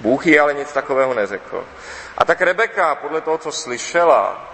Bůh 0.00 0.26
jí 0.26 0.40
ale 0.40 0.54
nic 0.54 0.72
takového 0.72 1.14
neřekl. 1.14 1.64
A 2.18 2.24
tak 2.24 2.40
Rebeka, 2.40 2.94
podle 2.94 3.20
toho, 3.20 3.38
co 3.38 3.52
slyšela 3.52 4.52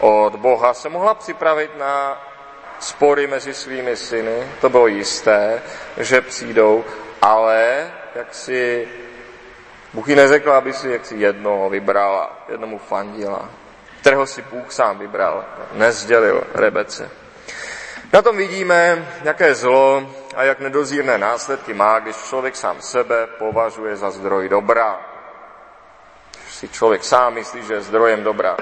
od 0.00 0.36
Boha, 0.36 0.74
se 0.74 0.88
mohla 0.88 1.14
připravit 1.14 1.78
na 1.78 2.22
spory 2.80 3.26
mezi 3.26 3.54
svými 3.54 3.96
syny. 3.96 4.48
To 4.60 4.68
bylo 4.68 4.86
jisté, 4.86 5.62
že 5.96 6.20
přijdou, 6.20 6.84
ale 7.22 7.90
jak 8.14 8.34
si 8.34 8.88
Bůh 9.92 10.08
jí 10.08 10.14
neřekl, 10.14 10.52
aby 10.52 10.72
si 10.72 10.90
jaksi 10.90 11.16
jednoho 11.16 11.70
vybrala, 11.70 12.44
jednomu 12.48 12.78
fandila 12.78 13.48
kterého 14.04 14.26
si 14.26 14.42
Bůh 14.42 14.72
sám 14.72 14.98
vybral, 14.98 15.44
nezdělil 15.72 16.44
Rebece. 16.54 17.10
Na 18.14 18.22
tom 18.22 18.36
vidíme, 18.36 19.08
jaké 19.24 19.54
zlo 19.54 20.06
a 20.36 20.42
jak 20.42 20.60
nedozírné 20.60 21.18
následky 21.18 21.74
má, 21.74 21.98
když 21.98 22.16
člověk 22.16 22.56
sám 22.56 22.76
sebe 22.80 23.26
považuje 23.26 23.96
za 23.96 24.10
zdroj 24.10 24.48
dobra. 24.48 25.00
Když 26.42 26.54
si 26.54 26.68
člověk 26.68 27.04
sám 27.04 27.34
myslí, 27.34 27.62
že 27.62 27.74
je 27.74 27.80
zdrojem 27.80 28.24
dobra. 28.24 28.56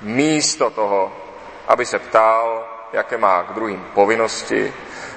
Místo 0.00 0.70
toho, 0.70 1.12
aby 1.68 1.86
se 1.86 1.98
ptal, 1.98 2.68
jaké 2.92 3.18
má 3.18 3.42
k 3.42 3.52
druhým 3.52 3.86
povinnosti, 3.94 4.74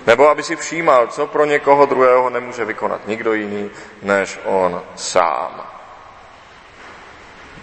nebo 0.07 0.29
aby 0.29 0.43
si 0.43 0.55
všímal, 0.55 1.07
co 1.07 1.27
pro 1.27 1.45
někoho 1.45 1.85
druhého 1.85 2.29
nemůže 2.29 2.65
vykonat 2.65 3.07
nikdo 3.07 3.33
jiný, 3.33 3.71
než 4.01 4.39
on 4.45 4.83
sám. 4.95 5.67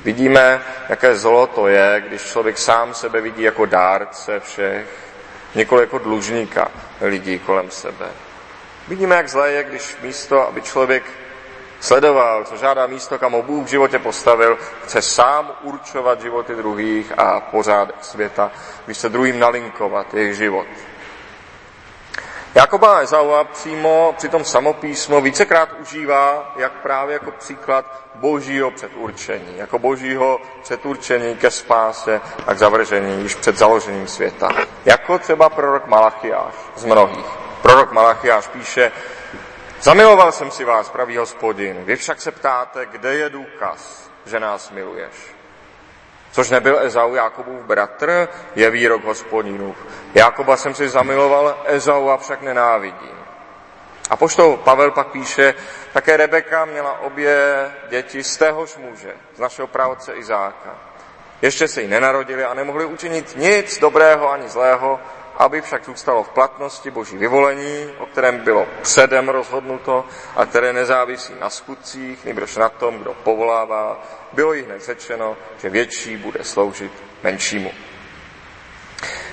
Vidíme, 0.05 0.62
jaké 0.89 1.17
zlo 1.17 1.47
to 1.47 1.69
je, 1.69 2.03
když 2.07 2.23
člověk 2.23 2.59
sám 2.59 2.95
sebe 2.95 3.21
vidí 3.21 3.43
jako 3.43 3.67
dárce 3.67 4.41
všech, 4.41 5.10
nikoli 5.54 5.83
jako 5.83 5.99
dlužníka 5.99 6.71
lidí 7.00 7.38
kolem 7.38 7.71
sebe. 7.71 8.07
Vidíme, 8.88 9.16
jak 9.16 9.28
zlé 9.28 9.52
je, 9.52 9.64
když 9.64 9.97
místo, 10.02 10.49
aby 10.49 10.62
člověk 10.62 11.02
sledoval, 11.80 12.45
co 12.45 12.57
žádá 12.57 12.87
místo, 12.87 13.19
kam 13.19 13.33
ho 13.33 13.42
Bůh 13.42 13.66
v 13.66 13.71
životě 13.71 13.99
postavil, 13.99 14.59
chce 14.85 15.02
sám 15.02 15.52
určovat 15.62 16.23
životy 16.23 16.54
druhých 16.54 17.19
a 17.19 17.40
pořádek 17.40 17.97
světa, 18.00 18.50
když 18.85 18.99
se 18.99 19.09
druhým 19.09 19.38
nalinkovat 19.38 20.14
jejich 20.14 20.37
život. 20.37 20.66
Jakoba 22.54 23.00
Ezaua 23.00 23.45
přímo 23.45 24.14
při 24.16 24.28
tom 24.28 24.45
samopísmu 24.45 25.21
vícekrát 25.21 25.69
užívá 25.80 26.52
jak 26.57 26.73
právě 26.73 27.12
jako 27.12 27.30
příklad 27.30 28.04
božího 28.14 28.71
předurčení, 28.71 29.57
jako 29.57 29.78
božího 29.78 30.40
předurčení 30.62 31.37
ke 31.37 31.50
spáse 31.50 32.21
a 32.47 32.54
k 32.54 32.59
zavržení 32.59 33.23
již 33.23 33.35
před 33.35 33.59
založením 33.59 34.09
světa. 34.09 34.49
Jako 34.85 35.19
třeba 35.19 35.49
prorok 35.49 35.87
Malachiáš 35.87 36.54
z 36.76 36.85
mnohých. 36.85 37.26
Prorok 37.62 37.92
Malachiáš 37.92 38.47
píše, 38.47 38.92
zamiloval 39.83 40.33
jsem 40.33 40.50
si 40.50 40.64
vás, 40.64 40.90
pravý 40.90 41.16
hospodin, 41.16 41.85
vy 41.85 41.97
však 41.97 42.21
se 42.21 42.30
ptáte, 42.30 42.87
kde 42.87 43.14
je 43.14 43.30
důkaz, 43.30 44.11
že 44.26 44.40
nás 44.40 44.71
miluješ. 44.71 45.39
Což 46.32 46.50
nebyl 46.50 46.78
Ezau 46.78 47.14
Jakobův 47.14 47.62
bratr, 47.62 48.28
je 48.54 48.70
výrok 48.70 49.04
hospodinův. 49.04 49.76
Jakoba 50.14 50.56
jsem 50.56 50.75
si 50.75 50.88
zamiloval, 50.88 51.62
Ezau 51.64 52.08
a 52.08 52.16
však 52.16 52.42
nenávidím. 52.42 53.20
A 54.10 54.16
poštou 54.16 54.56
Pavel 54.56 54.90
pak 54.90 55.06
píše, 55.06 55.54
také 55.92 56.16
Rebeka 56.16 56.64
měla 56.64 57.00
obě 57.00 57.37
děti 57.88 58.25
z 58.25 58.37
téhož 58.37 58.76
muže, 58.76 59.14
z 59.37 59.40
našeho 59.40 59.68
pravodce 59.68 60.14
Izáka. 60.14 60.78
Ještě 61.42 61.68
se 61.68 61.82
jí 61.82 61.88
nenarodili 61.88 62.44
a 62.44 62.54
nemohli 62.54 62.84
učinit 62.84 63.37
nic 63.37 63.78
dobrého 63.78 64.30
ani 64.30 64.49
zlého, 64.49 65.00
aby 65.40 65.61
však 65.61 65.85
zůstalo 65.85 66.23
v 66.25 66.28
platnosti 66.28 66.90
boží 66.90 67.16
vyvolení, 67.16 67.90
o 67.99 68.06
kterém 68.06 68.38
bylo 68.38 68.66
předem 68.82 69.28
rozhodnuto 69.28 70.04
a 70.37 70.47
které 70.47 70.73
nezávisí 70.73 71.32
na 71.40 71.50
skutcích, 71.50 72.25
nebož 72.25 72.56
na 72.56 72.68
tom, 72.68 72.99
kdo 72.99 73.14
povolává, 73.14 74.04
bylo 74.32 74.52
jí 74.52 74.62
hned 74.62 74.85
řečeno, 74.85 75.37
že 75.62 75.68
větší 75.68 76.16
bude 76.16 76.44
sloužit 76.44 76.92
menšímu. 77.23 77.73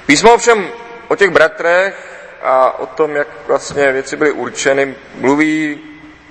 Písmo 0.05 0.33
ovšem 0.33 0.67
o 1.07 1.15
těch 1.15 1.29
bratrech 1.29 1.95
a 2.41 2.79
o 2.79 2.85
tom, 2.85 3.15
jak 3.15 3.27
vlastně 3.47 3.91
věci 3.91 4.15
byly 4.15 4.31
určeny, 4.31 4.95
mluví 5.15 5.79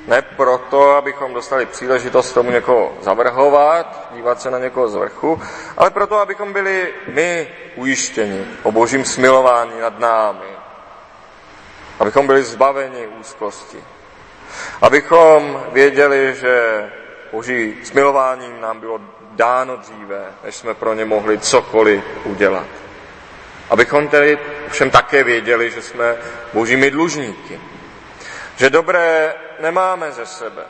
ne 0.06 0.22
proto, 0.22 0.90
abychom 0.90 1.34
dostali 1.34 1.66
příležitost 1.66 2.32
tomu 2.32 2.50
někoho 2.50 2.92
zavrhovat, 3.00 4.08
dívat 4.14 4.40
se 4.40 4.50
na 4.50 4.58
někoho 4.58 4.88
z 4.88 4.94
vrchu, 4.94 5.42
ale 5.76 5.90
proto, 5.90 6.18
abychom 6.18 6.52
byli 6.52 6.94
my 7.08 7.48
ujištěni 7.76 8.46
o 8.62 8.72
božím 8.72 9.04
smilování 9.04 9.80
nad 9.80 9.98
námi. 9.98 10.46
Abychom 11.98 12.26
byli 12.26 12.42
zbaveni 12.42 13.06
úzkosti. 13.06 13.78
Abychom 14.82 15.62
věděli, 15.72 16.34
že 16.34 16.84
boží 17.32 17.74
smilování 17.84 18.60
nám 18.60 18.80
bylo 18.80 19.00
dáno 19.32 19.76
dříve, 19.76 20.24
než 20.44 20.56
jsme 20.56 20.74
pro 20.74 20.94
ně 20.94 21.04
mohli 21.04 21.38
cokoliv 21.38 22.04
udělat. 22.24 22.66
Abychom 23.70 24.08
tedy 24.08 24.38
všem 24.68 24.90
také 24.90 25.24
věděli, 25.24 25.70
že 25.70 25.82
jsme 25.82 26.16
božími 26.52 26.90
dlužníky. 26.90 27.60
Že 28.56 28.70
dobré 28.70 29.34
nemáme 29.60 30.12
ze 30.12 30.26
sebe. 30.26 30.64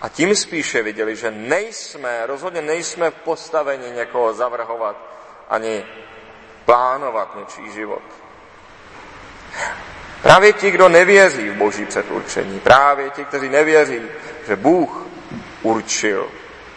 A 0.00 0.08
tím 0.08 0.36
spíše 0.36 0.82
viděli, 0.82 1.16
že 1.16 1.30
nejsme, 1.30 2.26
rozhodně 2.26 2.62
nejsme 2.62 3.10
v 3.10 3.14
postavení 3.14 3.90
někoho 3.90 4.34
zavrhovat 4.34 4.96
ani 5.48 5.86
plánovat 6.64 7.36
něčí 7.36 7.72
život. 7.72 8.02
Právě 10.22 10.52
ti, 10.52 10.70
kdo 10.70 10.88
nevěří 10.88 11.48
v 11.48 11.54
boží 11.54 11.86
předurčení, 11.86 12.60
právě 12.60 13.10
ti, 13.10 13.24
kteří 13.24 13.48
nevěří, 13.48 14.02
že 14.46 14.56
Bůh 14.56 15.06
určil 15.62 16.30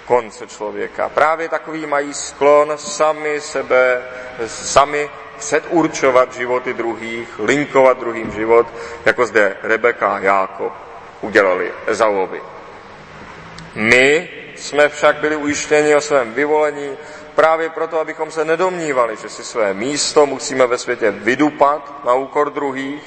konce 0.06 0.48
člověka, 0.48 1.10
právě 1.10 1.50
takový 1.50 1.86
mají 1.86 2.14
sklon 2.14 2.78
sami 2.78 3.42
sebe, 3.42 4.02
sami 4.48 5.10
předurčovat 5.42 6.34
životy 6.34 6.74
druhých, 6.74 7.40
linkovat 7.40 8.00
druhým 8.00 8.32
život, 8.32 8.68
jako 9.06 9.26
zde 9.26 9.58
Rebeka 9.64 10.08
a 10.08 10.20
Jákob 10.20 10.74
udělali 11.22 11.74
Ezauovi. 11.88 12.42
My 13.76 14.30
jsme 14.56 14.90
však 14.90 15.16
byli 15.16 15.36
ujištěni 15.36 15.96
o 15.96 16.02
svém 16.02 16.34
vyvolení 16.34 16.98
právě 17.36 17.70
proto, 17.70 18.00
abychom 18.00 18.32
se 18.32 18.46
nedomnívali, 18.46 19.18
že 19.18 19.30
si 19.30 19.44
své 19.44 19.74
místo 19.74 20.26
musíme 20.26 20.68
ve 20.68 20.78
světě 20.78 21.12
vydupat 21.12 22.06
na 22.06 22.14
úkor 22.14 22.54
druhých 22.54 23.04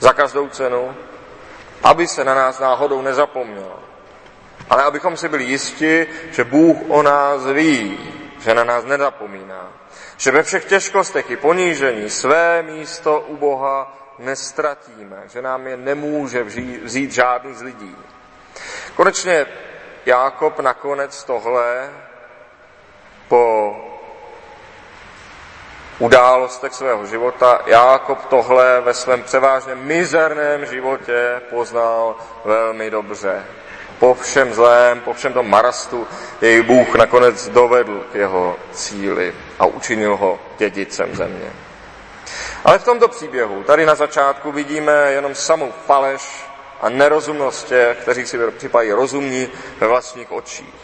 za 0.00 0.12
každou 0.12 0.48
cenu, 0.48 0.94
aby 1.82 2.06
se 2.06 2.24
na 2.24 2.34
nás 2.34 2.60
náhodou 2.60 3.02
nezapomnělo. 3.02 3.78
Ale 4.70 4.82
abychom 4.82 5.16
si 5.16 5.28
byli 5.28 5.44
jisti, 5.44 6.06
že 6.30 6.44
Bůh 6.44 6.76
o 6.88 7.02
nás 7.02 7.46
ví, 7.46 7.98
že 8.44 8.54
na 8.54 8.64
nás 8.64 8.84
nezapomíná, 8.84 9.81
že 10.22 10.30
ve 10.30 10.42
všech 10.42 10.64
těžkostech 10.64 11.30
i 11.30 11.36
ponížení 11.36 12.10
své 12.10 12.62
místo 12.62 13.20
u 13.20 13.36
Boha 13.36 13.96
nestratíme, 14.18 15.22
že 15.26 15.42
nám 15.42 15.66
je 15.66 15.76
nemůže 15.76 16.44
vzít 16.84 17.12
žádný 17.12 17.54
z 17.54 17.62
lidí. 17.62 17.96
Konečně 18.96 19.46
Jákob 20.06 20.58
nakonec 20.58 21.24
tohle 21.24 21.90
po 23.28 23.76
událostech 25.98 26.72
svého 26.72 27.06
života, 27.06 27.62
Jákob 27.66 28.24
tohle 28.24 28.80
ve 28.80 28.94
svém 28.94 29.22
převážně 29.22 29.74
mizerném 29.74 30.66
životě 30.66 31.40
poznal 31.50 32.16
velmi 32.44 32.90
dobře. 32.90 33.44
Po 34.02 34.14
všem 34.14 34.54
zlém, 34.54 35.00
po 35.00 35.12
všem 35.12 35.32
tom 35.32 35.50
marastu 35.50 36.06
jej 36.40 36.62
Bůh 36.62 36.94
nakonec 36.94 37.48
dovedl 37.48 38.06
k 38.12 38.14
jeho 38.14 38.56
cíli 38.72 39.34
a 39.58 39.66
učinil 39.66 40.16
ho 40.16 40.38
dědicem 40.58 41.16
země. 41.16 41.52
Ale 42.64 42.78
v 42.78 42.84
tomto 42.84 43.08
příběhu, 43.08 43.62
tady 43.62 43.86
na 43.86 43.94
začátku 43.94 44.52
vidíme 44.52 45.12
jenom 45.12 45.34
samou 45.34 45.72
faleš 45.86 46.22
a 46.80 46.88
nerozumnost 46.88 47.68
těch, 47.68 47.98
kteří 47.98 48.26
si 48.26 48.38
připadají 48.50 48.92
rozumní 48.92 49.48
ve 49.80 49.86
vlastních 49.86 50.32
očích. 50.32 50.74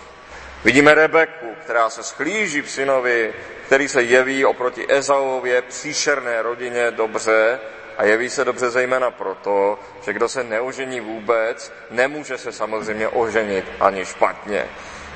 Vidíme 0.65 0.95
Rebeku, 0.95 1.47
která 1.65 1.91
se 1.91 2.03
schlíží 2.03 2.63
v 2.63 2.71
synovi, 2.71 3.35
který 3.67 3.89
se 3.89 4.03
jeví 4.03 4.45
oproti 4.45 4.87
Ezaově 4.89 5.63
příšerné 5.63 6.43
rodině 6.43 6.91
dobře 6.91 7.61
a 7.99 8.05
jeví 8.05 8.31
se 8.31 8.45
dobře 8.45 8.71
zejména 8.71 9.11
proto, 9.11 9.78
že 10.02 10.12
kdo 10.12 10.28
se 10.28 10.45
neožení 10.45 11.00
vůbec, 11.00 11.73
nemůže 11.90 12.38
se 12.38 12.52
samozřejmě 12.52 13.09
oženit 13.09 13.64
ani 13.81 14.05
špatně. 14.05 14.69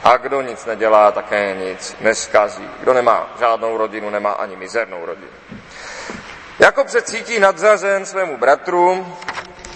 A 0.05 0.17
kdo 0.17 0.41
nic 0.41 0.67
nedělá, 0.67 1.13
také 1.13 1.55
nic 1.55 1.97
neskazí. 2.01 2.69
Kdo 2.81 2.93
nemá 2.95 3.35
žádnou 3.39 3.77
rodinu, 3.77 4.11
nemá 4.11 4.33
ani 4.33 4.57
mizernou 4.57 5.07
rodinu. 5.07 5.31
Jakob 6.59 6.89
se 6.89 7.03
cítí 7.03 7.41
nadřazen 7.41 8.07
svému 8.07 8.37
bratru, 8.37 9.17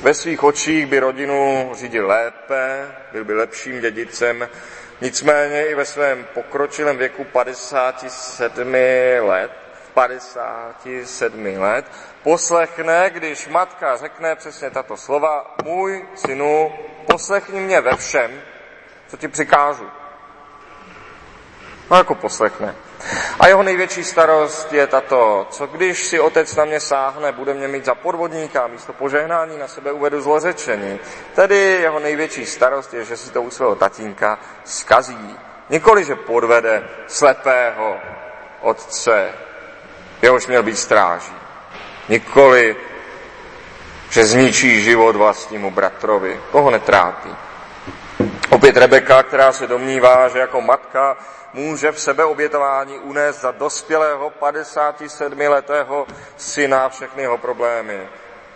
ve 0.03 0.15
svých 0.15 0.45
očích 0.45 0.87
by 0.87 0.99
rodinu 0.99 1.71
řídil 1.75 2.07
lépe, 2.07 2.95
byl 3.13 3.25
by 3.25 3.35
lepším 3.35 3.81
dědicem, 3.81 4.49
nicméně 5.01 5.67
i 5.67 5.75
ve 5.75 5.85
svém 5.85 6.27
pokročilém 6.35 6.97
věku 6.97 7.25
57 7.25 8.75
let, 9.21 9.51
57 9.97 11.57
let, 11.59 11.85
poslechne, 12.23 13.11
když 13.11 13.49
matka 13.49 13.97
řekne 13.97 14.37
přesně 14.37 14.71
tato 14.71 14.97
slova, 14.97 15.55
můj 15.65 16.09
synu, 16.15 16.73
poslechni 17.07 17.61
mě 17.61 17.81
ve 17.81 17.97
všem, 17.97 18.43
co 19.09 19.17
ti 19.17 19.29
přikážu. 19.29 19.87
No 21.91 21.97
jako 21.97 22.15
poslechne. 22.15 22.75
A 23.41 23.47
jeho 23.47 23.63
největší 23.63 24.05
starost 24.05 24.73
je 24.73 24.87
tato, 24.87 25.47
co 25.51 25.67
když 25.67 26.07
si 26.07 26.21
otec 26.21 26.57
na 26.57 26.65
mě 26.65 26.81
sáhne, 26.81 27.33
bude 27.33 27.55
mě 27.55 27.69
mít 27.69 27.85
za 27.85 27.95
podvodníka, 27.95 28.67
místo 28.67 28.93
požehnání 28.93 29.59
na 29.59 29.69
sebe 29.69 29.93
uvedu 29.93 30.21
zlořečení. 30.21 31.01
Tedy 31.35 31.57
jeho 31.57 31.99
největší 31.99 32.47
starost 32.47 32.95
je, 32.95 33.05
že 33.05 33.17
si 33.17 33.31
to 33.31 33.43
u 33.43 33.51
svého 33.51 33.75
tatínka 33.75 34.39
skazí. 34.65 35.37
Nikoli, 35.71 36.05
že 36.05 36.15
podvede 36.15 36.89
slepého 37.07 37.97
otce, 38.61 39.46
jehož 40.23 40.47
měl 40.47 40.63
být 40.63 40.79
stráží. 40.79 41.33
Nikoli, 42.09 42.77
že 44.11 44.25
zničí 44.25 44.83
život 44.83 45.17
vlastnímu 45.17 45.71
bratrovi. 45.71 46.41
Koho 46.51 46.71
netrápí. 46.71 47.37
Opět 48.51 48.77
Rebeka, 48.77 49.23
která 49.23 49.53
se 49.53 49.67
domnívá, 49.67 50.29
že 50.29 50.39
jako 50.39 50.61
matka 50.61 51.17
může 51.53 51.93
v 51.93 52.01
sebeobětování 52.01 52.99
unést 52.99 53.41
za 53.41 53.51
dospělého 53.51 54.33
57-letého 54.41 56.07
syna 56.37 56.89
všechny 56.89 57.23
jeho 57.23 57.39
problémy, 57.39 58.09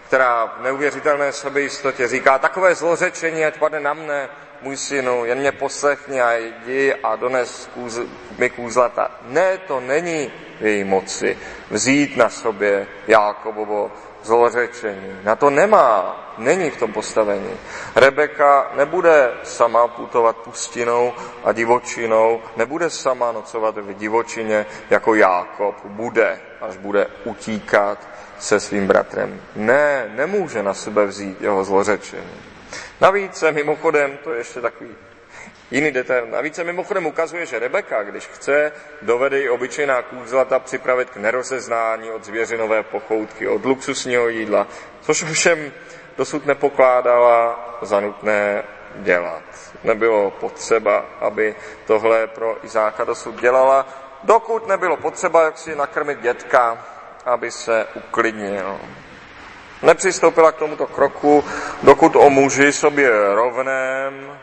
která 0.07 0.47
v 0.47 0.63
neuvěřitelné 0.63 1.33
sebejistotě 1.33 2.09
říká, 2.09 2.39
takové 2.39 2.75
zlořečení, 2.75 3.45
ať 3.45 3.59
padne 3.59 3.81
na 3.81 3.95
mne, 3.95 4.29
můj 4.63 4.77
synu, 4.77 5.25
jen 5.25 5.39
mě 5.39 5.53
poslechni 5.53 6.23
a 6.23 6.33
jdi 6.33 6.95
a 6.95 7.17
dones 7.17 7.69
kůz, 7.75 8.01
mi 8.39 8.51
kůzlata. 8.51 9.11
Ne, 9.23 9.59
to 9.59 9.81
není 9.81 10.31
v 10.61 10.67
její 10.67 10.85
moci 10.85 11.39
vzít 11.71 12.17
na 12.17 12.29
sobě 12.29 12.87
Jákobovo 13.07 13.93
zlořečení. 14.23 15.21
Na 15.25 15.37
to 15.37 15.51
nemá, 15.51 16.17
není 16.39 16.71
v 16.71 16.77
tom 16.77 16.93
postavení. 16.93 17.51
Rebeka 17.97 18.71
nebude 18.77 19.31
sama 19.43 19.89
putovat 19.89 20.37
pustinou 20.37 21.13
a 21.45 21.53
divočinou, 21.53 22.41
nebude 22.57 22.91
sama 22.91 23.33
nocovat 23.33 23.79
v 23.79 23.95
divočině 23.95 24.67
jako 24.91 25.15
Jákob. 25.15 25.75
Bude, 25.85 26.41
až 26.61 26.77
bude 26.77 27.07
utíkat 27.25 27.99
se 28.39 28.61
svým 28.61 28.87
bratrem. 28.87 29.41
Ne, 29.57 30.13
nemůže 30.17 30.63
na 30.63 30.75
sebe 30.75 31.07
vzít 31.07 31.41
jeho 31.41 31.65
zlořečení. 31.65 32.51
Navíc 33.01 33.45
mimochodem, 33.53 34.19
to 34.25 34.33
je 34.33 34.39
ještě 34.39 34.61
takový 34.61 34.97
Jiný 35.71 35.91
detail. 35.91 36.27
Navíc 36.27 36.55
se 36.55 36.65
mimochodem 36.65 37.07
ukazuje, 37.07 37.47
že 37.47 37.59
Rebeka, 37.59 38.03
když 38.03 38.27
chce, 38.27 38.73
dovede 39.03 39.41
i 39.41 39.49
obyčejná 39.49 40.03
kůzlata 40.03 40.59
připravit 40.59 41.11
k 41.11 41.17
nerozeznání 41.17 42.11
od 42.11 42.25
zvěřinové 42.25 42.83
pochoutky, 42.83 43.49
od 43.49 43.65
luxusního 43.65 44.29
jídla, 44.29 44.67
což 45.01 45.23
ovšem 45.23 45.73
dosud 46.17 46.47
nepokládala 46.47 47.79
za 47.83 48.01
nutné 48.01 48.63
dělat. 48.95 49.43
Nebylo 49.85 50.31
potřeba, 50.31 51.05
aby 51.21 51.55
tohle 51.87 52.27
pro 52.27 52.65
Izáka 52.65 53.05
dosud 53.05 53.41
dělala, 53.41 53.89
dokud 54.25 54.69
nebylo 54.69 54.97
potřeba, 54.97 55.45
jak 55.45 55.59
si 55.59 55.77
nakrmit 55.77 56.21
dětka, 56.21 56.87
aby 57.25 57.51
se 57.51 57.87
uklidnil. 57.95 58.81
Nepřistoupila 59.83 60.53
k 60.53 60.57
tomuto 60.57 60.87
kroku, 60.87 61.45
dokud 61.83 62.17
o 62.17 62.31
muži 62.31 62.73
sobě 62.73 63.11
rovném 63.35 64.39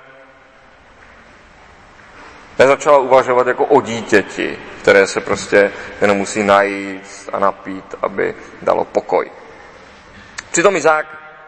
nezačala 2.60 2.98
uvažovat 2.98 3.48
jako 3.48 3.66
o 3.66 3.82
dítěti, 3.82 4.60
které 4.82 5.08
se 5.08 5.22
prostě 5.22 5.72
jenom 6.02 6.18
musí 6.18 6.44
najít 6.44 7.30
a 7.34 7.40
napít, 7.40 7.96
aby 8.02 8.36
dalo 8.62 8.86
pokoj. 8.86 9.32
Přitom 10.52 10.76
Izák, 10.76 11.06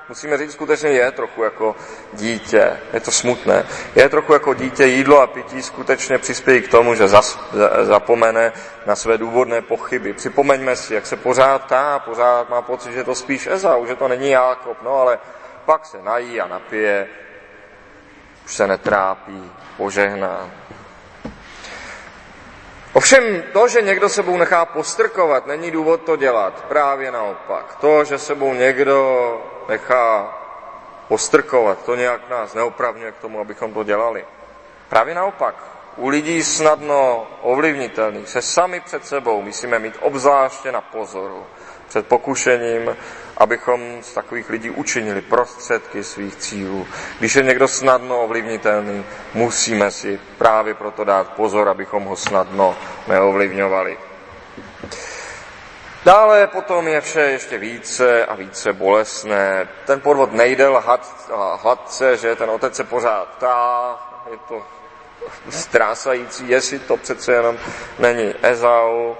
musíme 0.09 0.37
říct, 0.37 0.51
skutečně 0.53 0.89
je 0.89 1.11
trochu 1.11 1.43
jako 1.43 1.75
dítě. 2.13 2.79
Je 2.93 2.99
to 2.99 3.11
smutné. 3.11 3.65
Je 3.95 4.09
trochu 4.09 4.33
jako 4.33 4.53
dítě, 4.53 4.85
jídlo 4.85 5.21
a 5.21 5.27
pití 5.27 5.61
skutečně 5.61 6.17
přispějí 6.17 6.61
k 6.61 6.71
tomu, 6.71 6.95
že 6.95 7.07
zas, 7.07 7.39
zapomene 7.81 8.51
na 8.85 8.95
své 8.95 9.17
důvodné 9.17 9.61
pochyby. 9.61 10.13
Připomeňme 10.13 10.75
si, 10.75 10.93
jak 10.93 11.05
se 11.05 11.15
pořád 11.15 11.65
tá, 11.65 11.99
pořád 11.99 12.49
má 12.49 12.61
pocit, 12.61 12.93
že 12.93 13.03
to 13.03 13.15
spíš 13.15 13.47
Ezau, 13.47 13.85
že 13.85 13.95
to 13.95 14.07
není 14.07 14.29
Jákob, 14.29 14.77
no 14.81 14.95
ale 14.95 15.19
pak 15.65 15.85
se 15.85 16.01
nají 16.01 16.41
a 16.41 16.47
napije, 16.47 17.07
už 18.45 18.55
se 18.55 18.67
netrápí, 18.67 19.51
požehná. 19.77 20.49
Ovšem 22.93 23.43
to, 23.53 23.67
že 23.67 23.81
někdo 23.81 24.09
sebou 24.09 24.37
nechá 24.37 24.65
postrkovat, 24.65 25.47
není 25.47 25.71
důvod 25.71 26.01
to 26.01 26.15
dělat. 26.15 26.65
Právě 26.67 27.11
naopak. 27.11 27.75
To, 27.75 28.03
že 28.03 28.17
sebou 28.17 28.53
někdo 28.53 29.41
nechá 29.69 30.37
postrkovat, 31.07 31.85
to 31.85 31.95
nějak 31.95 32.29
nás 32.29 32.53
neopravňuje 32.53 33.11
k 33.11 33.17
tomu, 33.17 33.39
abychom 33.39 33.73
to 33.73 33.83
dělali. 33.83 34.25
Právě 34.89 35.15
naopak. 35.15 35.55
U 35.95 36.07
lidí 36.07 36.43
snadno 36.43 37.27
ovlivnitelných 37.41 38.29
se 38.29 38.41
sami 38.41 38.79
před 38.79 39.05
sebou 39.05 39.41
musíme 39.41 39.79
mít 39.79 39.97
obzvláště 40.01 40.71
na 40.71 40.81
pozoru 40.81 41.45
před 41.87 42.07
pokušením, 42.07 42.97
abychom 43.37 43.81
z 44.01 44.13
takových 44.13 44.49
lidí 44.49 44.69
učinili 44.69 45.21
prostředky 45.21 46.03
svých 46.03 46.35
cílů. 46.35 46.87
Když 47.19 47.35
je 47.35 47.43
někdo 47.43 47.67
snadno 47.67 48.23
ovlivnitelný, 48.23 49.05
musíme 49.33 49.91
si 49.91 50.19
právě 50.37 50.73
proto 50.73 51.03
dát 51.03 51.29
pozor, 51.29 51.69
abychom 51.69 52.03
ho 52.03 52.15
snadno 52.15 52.75
neovlivňovali. 53.07 53.97
Dále 56.05 56.47
potom 56.47 56.87
je 56.87 57.01
vše 57.01 57.21
ještě 57.21 57.57
více 57.57 58.25
a 58.25 58.35
více 58.35 58.73
bolestné. 58.73 59.67
Ten 59.85 60.01
podvod 60.01 60.33
nejde 60.33 60.67
lhat, 60.67 61.31
hladce, 61.61 62.17
že 62.17 62.35
ten 62.35 62.49
otec 62.49 62.75
se 62.75 62.83
pořád 62.83 63.27
ptá, 63.27 63.97
je 64.31 64.37
to 64.47 64.65
strásající, 65.49 66.49
jestli 66.49 66.79
to 66.79 66.97
přece 66.97 67.33
jenom 67.33 67.57
není 67.99 68.33
Ezau, 68.41 69.15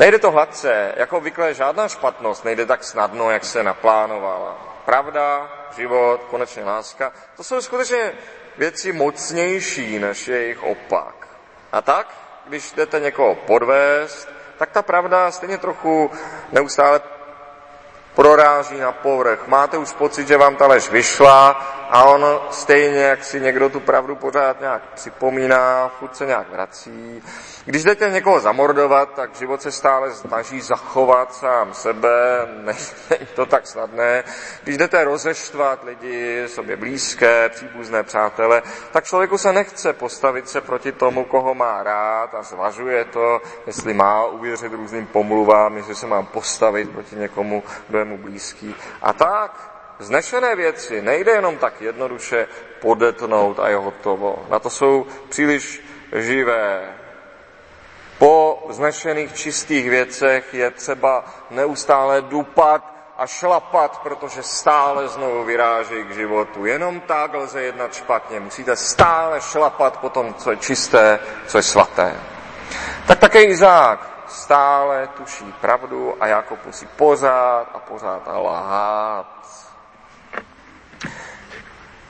Nejde 0.00 0.18
to 0.18 0.30
hladce, 0.30 0.92
jako 0.96 1.16
obvykle 1.16 1.54
žádná 1.54 1.88
špatnost 1.88 2.44
nejde 2.44 2.66
tak 2.66 2.84
snadno, 2.84 3.30
jak 3.30 3.44
se 3.44 3.62
naplánovala. 3.62 4.80
Pravda, 4.84 5.52
život, 5.76 6.20
konečně 6.30 6.64
láska, 6.64 7.12
to 7.36 7.44
jsou 7.44 7.60
skutečně 7.60 8.12
věci 8.58 8.92
mocnější 8.92 9.98
než 9.98 10.28
jejich 10.28 10.62
opak. 10.62 11.28
A 11.72 11.82
tak, 11.82 12.14
když 12.46 12.72
jdete 12.72 13.00
někoho 13.00 13.34
podvést, 13.34 14.28
tak 14.60 14.70
ta 14.70 14.82
pravda 14.82 15.30
stejně 15.30 15.58
trochu 15.58 16.10
neustále 16.52 17.00
proráží 18.40 18.78
na 18.80 18.92
povrch. 18.92 19.48
Máte 19.48 19.78
už 19.78 19.92
pocit, 19.92 20.28
že 20.28 20.36
vám 20.36 20.56
ta 20.56 20.66
lež 20.66 20.90
vyšla 20.90 21.50
a 21.90 22.04
on 22.04 22.40
stejně, 22.50 22.98
jak 22.98 23.24
si 23.24 23.40
někdo 23.40 23.68
tu 23.68 23.80
pravdu 23.80 24.16
pořád 24.16 24.60
nějak 24.60 24.82
připomíná, 24.94 25.88
furt 25.98 26.16
se 26.16 26.26
nějak 26.26 26.50
vrací. 26.52 27.22
Když 27.64 27.84
jdete 27.84 28.10
někoho 28.10 28.40
zamordovat, 28.40 29.14
tak 29.14 29.34
život 29.34 29.62
se 29.62 29.72
stále 29.72 30.14
snaží 30.14 30.60
zachovat 30.60 31.34
sám 31.34 31.74
sebe, 31.74 32.48
není 32.64 32.78
to 33.34 33.46
tak 33.46 33.66
snadné. 33.66 34.24
Když 34.62 34.76
jdete 34.76 35.04
rozeštvat 35.04 35.84
lidi, 35.84 36.44
sobě 36.46 36.76
blízké, 36.76 37.48
příbuzné 37.48 38.02
přátele, 38.02 38.62
tak 38.92 39.04
člověku 39.04 39.38
se 39.38 39.52
nechce 39.52 39.92
postavit 39.92 40.48
se 40.48 40.60
proti 40.60 40.92
tomu, 40.92 41.24
koho 41.24 41.54
má 41.54 41.82
rád 41.82 42.34
a 42.34 42.42
zvažuje 42.42 43.04
to, 43.04 43.40
jestli 43.66 43.94
má 43.94 44.26
uvěřit 44.26 44.72
různým 44.72 45.06
pomluvám, 45.06 45.76
jestli 45.76 45.94
se 45.94 46.06
mám 46.06 46.26
postavit 46.26 46.90
proti 46.90 47.16
někomu, 47.16 47.62
kdo 47.88 47.98
je 47.98 48.04
mu 48.04 48.18
blízký. 48.18 48.29
A 49.02 49.12
tak 49.12 49.70
Znešené 50.00 50.56
věci 50.56 51.02
nejde 51.02 51.32
jenom 51.32 51.56
tak 51.56 51.80
jednoduše 51.80 52.48
podetnout 52.80 53.60
a 53.60 53.68
je 53.68 53.76
hotovo. 53.76 54.46
Na 54.48 54.58
to 54.58 54.70
jsou 54.70 55.06
příliš 55.28 55.84
živé. 56.12 56.94
Po 58.18 58.66
znešených 58.70 59.34
čistých 59.34 59.90
věcech 59.90 60.54
je 60.54 60.70
třeba 60.70 61.24
neustále 61.50 62.22
dupat 62.22 62.94
a 63.18 63.26
šlapat, 63.26 63.98
protože 64.02 64.42
stále 64.42 65.08
znovu 65.08 65.44
vyráží 65.44 66.04
k 66.04 66.14
životu. 66.14 66.66
Jenom 66.66 67.00
tak 67.00 67.34
lze 67.34 67.62
jednat 67.62 67.94
špatně. 67.94 68.40
Musíte 68.40 68.76
stále 68.76 69.40
šlapat 69.40 69.96
po 69.96 70.08
tom, 70.08 70.34
co 70.34 70.50
je 70.50 70.56
čisté, 70.56 71.18
co 71.46 71.58
je 71.58 71.62
svaté. 71.62 72.16
Tak 73.06 73.18
také 73.18 73.42
Izák 73.42 74.10
stále 74.28 75.08
tuší 75.16 75.52
pravdu 75.60 76.16
a 76.20 76.26
Jakob 76.26 76.66
musí 76.66 76.86
pořád 76.86 77.66
a 77.74 77.78
pořád 77.78 78.22
lhát. 78.26 79.40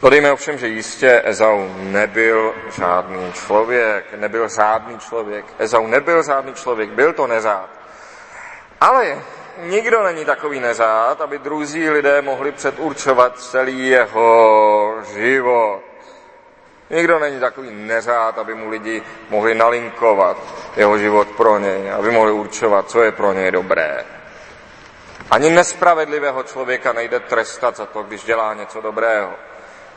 Dodejme 0.03 0.33
ovšem, 0.33 0.59
že 0.59 0.69
jistě 0.69 1.23
Ezau 1.25 1.69
nebyl 1.77 2.55
žádný 2.77 3.33
člověk, 3.33 4.15
nebyl 4.15 4.49
žádný 4.49 4.99
člověk. 4.99 5.45
Ezau 5.59 5.87
nebyl 5.87 6.23
žádný 6.23 6.55
člověk, 6.55 6.91
byl 6.91 7.13
to 7.13 7.27
neřád. 7.27 7.69
Ale 8.81 9.19
nikdo 9.59 10.03
není 10.03 10.25
takový 10.25 10.61
neřád, 10.61 11.21
aby 11.21 11.39
druzí 11.39 11.91
lidé 11.91 12.23
mohli 12.23 12.53
předurčovat 12.53 13.39
celý 13.39 13.89
jeho 13.89 14.95
život. 15.15 15.90
Nikdo 16.91 17.19
není 17.19 17.41
takový 17.41 17.71
neřád, 17.71 18.39
aby 18.39 18.55
mu 18.55 18.69
lidi 18.69 19.03
mohli 19.31 19.55
nalinkovat 19.55 20.37
jeho 20.77 20.99
život 20.99 21.29
pro 21.29 21.59
něj, 21.59 21.93
aby 21.93 22.11
mohli 22.11 22.33
určovat, 22.33 22.91
co 22.91 23.03
je 23.03 23.13
pro 23.13 23.33
něj 23.33 23.51
dobré. 23.51 24.05
Ani 25.31 25.51
nespravedlivého 25.51 26.43
člověka 26.43 26.93
nejde 26.93 27.21
trestat 27.21 27.77
za 27.77 27.87
to, 27.87 28.03
když 28.03 28.25
dělá 28.25 28.55
něco 28.55 28.81
dobrého 28.81 29.31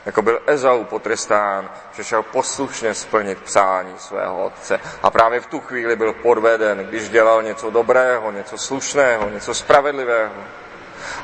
jako 0.06 0.22
byl 0.22 0.40
Ezau 0.46 0.84
potrestán, 0.84 1.70
že 1.94 2.04
šel 2.04 2.24
poslušně 2.24 2.94
splnit 2.94 3.42
přání 3.42 3.94
svého 3.98 4.46
otce. 4.46 4.80
A 5.04 5.10
právě 5.10 5.40
v 5.40 5.48
tu 5.48 5.60
chvíli 5.60 5.96
byl 5.96 6.14
podveden, 6.14 6.78
když 6.78 7.10
dělal 7.10 7.44
něco 7.44 7.70
dobrého, 7.70 8.32
něco 8.32 8.58
slušného, 8.58 9.30
něco 9.30 9.54
spravedlivého. 9.54 10.34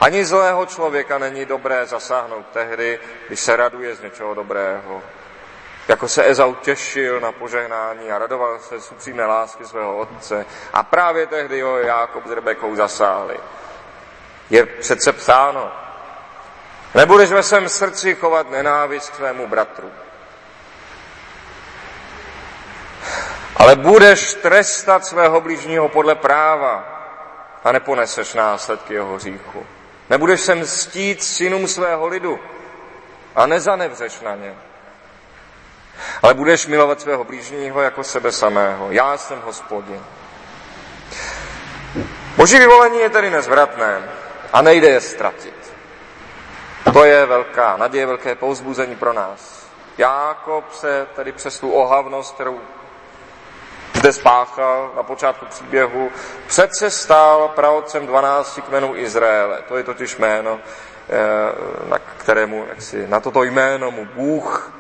Ani 0.02 0.26
zlého 0.26 0.66
člověka 0.66 1.18
není 1.18 1.46
dobré 1.46 1.86
zasáhnout 1.86 2.46
tehdy, 2.54 3.00
když 3.28 3.40
se 3.40 3.56
raduje 3.56 3.96
z 3.96 4.02
něčeho 4.02 4.34
dobrého. 4.34 5.02
Jako 5.90 6.08
se 6.08 6.24
Ezau 6.24 6.56
těšil 6.56 7.20
na 7.20 7.32
požehnání 7.32 8.12
a 8.12 8.18
radoval 8.18 8.60
se 8.60 8.82
z 8.82 8.92
upřímné 8.92 9.26
lásky 9.26 9.66
svého 9.66 9.98
otce. 9.98 10.46
A 10.74 10.84
právě 10.84 11.28
tehdy 11.28 11.62
ho 11.62 11.78
Jákob 11.78 12.28
s 12.28 12.32
Rebekou 12.32 12.76
zasáhli. 12.76 13.40
Je 14.50 14.66
přece 14.66 15.14
psáno, 15.14 15.72
Nebudeš 16.96 17.32
ve 17.32 17.44
svém 17.44 17.70
srdci 17.70 18.16
chovat 18.16 18.50
nenávist 18.50 19.10
k 19.10 19.16
svému 19.16 19.48
bratru. 19.48 19.92
Ale 23.56 23.76
budeš 23.76 24.34
trestat 24.34 25.06
svého 25.06 25.42
blížního 25.42 25.90
podle 25.90 26.16
práva 26.16 27.00
a 27.64 27.72
neponeseš 27.72 28.34
následky 28.34 28.94
jeho 28.94 29.16
hříchu. 29.16 29.66
Nebudeš 30.10 30.42
se 30.42 30.56
mstít 30.56 31.24
synům 31.24 31.68
svého 31.68 32.08
lidu 32.08 32.40
a 33.36 33.46
nezanevřeš 33.46 34.22
na 34.22 34.36
ně. 34.36 34.56
Ale 36.22 36.34
budeš 36.34 36.68
milovat 36.68 37.02
svého 37.02 37.24
blížního 37.24 37.82
jako 37.82 38.04
sebe 38.04 38.32
samého. 38.32 38.92
Já 38.92 39.18
jsem 39.18 39.42
hospodin. 39.42 40.02
Boží 42.38 42.60
vyvolení 42.60 43.00
je 43.00 43.10
tedy 43.10 43.30
nezvratné 43.30 44.10
a 44.54 44.62
nejde 44.62 44.88
je 44.88 45.02
ztratit. 45.02 45.74
To 46.94 47.04
je 47.04 47.26
velká 47.26 47.78
naděje, 47.78 48.06
velké 48.06 48.36
pouzbuzení 48.36 48.96
pro 48.96 49.14
nás. 49.14 49.66
Jákob 49.98 50.74
se 50.74 51.08
tedy 51.16 51.32
přes 51.32 51.60
tu 51.60 51.72
ohavnost, 51.72 52.34
kterou 52.36 52.62
zde 53.94 54.14
spáchal 54.14 54.92
na 54.96 55.04
počátku 55.04 55.46
příběhu, 55.46 56.12
přece 56.48 56.92
stál 56.92 57.48
pravodcem 57.48 58.08
12 58.08 58.60
kmenů 58.68 58.96
Izraele. 58.96 59.62
To 59.68 59.78
je 59.78 59.84
totiž 59.84 60.18
jméno, 60.18 60.60
eh, 61.10 61.90
na 61.90 62.00
kterému, 62.18 62.66
si, 62.80 63.08
na 63.08 63.20
toto 63.20 63.44
jméno 63.44 63.92
mu 63.92 64.06
Bůh 64.06 64.79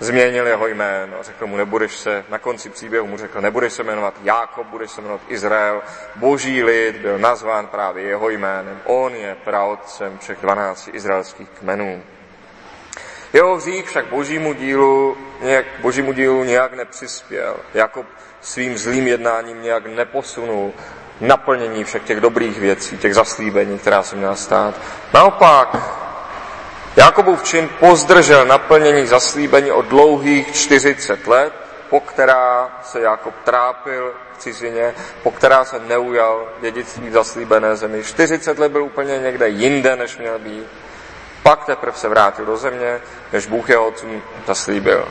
změnil 0.00 0.46
jeho 0.46 0.66
jméno. 0.66 1.16
Řekl 1.20 1.46
mu, 1.46 1.56
nebudeš 1.56 1.96
se, 1.96 2.24
na 2.28 2.38
konci 2.38 2.70
příběhu 2.70 3.06
mu 3.06 3.16
řekl, 3.16 3.40
nebudeš 3.40 3.72
se 3.72 3.82
jmenovat 3.82 4.14
Jákob, 4.22 4.66
budeš 4.66 4.90
se 4.90 5.00
jmenovat 5.00 5.20
Izrael. 5.28 5.82
Boží 6.16 6.62
lid 6.62 6.96
byl 6.96 7.18
nazván 7.18 7.66
právě 7.66 8.04
jeho 8.04 8.30
jménem. 8.30 8.80
On 8.84 9.14
je 9.14 9.36
praotcem 9.44 10.18
všech 10.18 10.38
12 10.40 10.88
izraelských 10.92 11.48
kmenů. 11.48 12.02
Jeho 13.32 13.56
hřích 13.56 13.88
však 13.88 14.06
božímu 14.06 14.52
dílu, 14.52 15.16
nějak, 15.42 15.66
božímu 15.80 16.12
dílu 16.12 16.44
nějak 16.44 16.72
nepřispěl. 16.72 17.56
Jakob 17.74 18.06
svým 18.40 18.78
zlým 18.78 19.08
jednáním 19.08 19.62
nějak 19.62 19.86
neposunul 19.86 20.72
naplnění 21.20 21.84
všech 21.84 22.02
těch 22.02 22.20
dobrých 22.20 22.58
věcí, 22.60 22.98
těch 22.98 23.14
zaslíbení, 23.14 23.78
která 23.78 24.02
se 24.02 24.16
měla 24.16 24.34
stát. 24.34 24.74
Naopak, 25.14 25.76
Jakobův 26.98 27.42
čin 27.42 27.70
pozdržel 27.80 28.44
naplnění 28.44 29.06
zaslíbení 29.06 29.72
o 29.72 29.82
dlouhých 29.82 30.52
40 30.54 31.26
let, 31.26 31.52
po 31.90 32.00
která 32.00 32.78
se 32.82 33.00
Jakob 33.00 33.34
trápil 33.44 34.14
v 34.34 34.38
cizině, 34.38 34.94
po 35.22 35.30
která 35.30 35.64
se 35.64 35.78
neujal 35.78 36.48
dědictví 36.60 37.10
zaslíbené 37.10 37.76
zemi. 37.76 38.04
40 38.04 38.58
let 38.58 38.72
byl 38.72 38.82
úplně 38.82 39.18
někde 39.18 39.48
jinde, 39.48 39.96
než 39.96 40.18
měl 40.18 40.38
být. 40.38 40.66
Pak 41.42 41.64
teprve 41.64 41.96
se 41.96 42.08
vrátil 42.08 42.44
do 42.44 42.56
země, 42.56 43.00
než 43.32 43.46
Bůh 43.46 43.68
jeho 43.68 43.86
otcům 43.86 44.22
zaslíbil. 44.46 45.08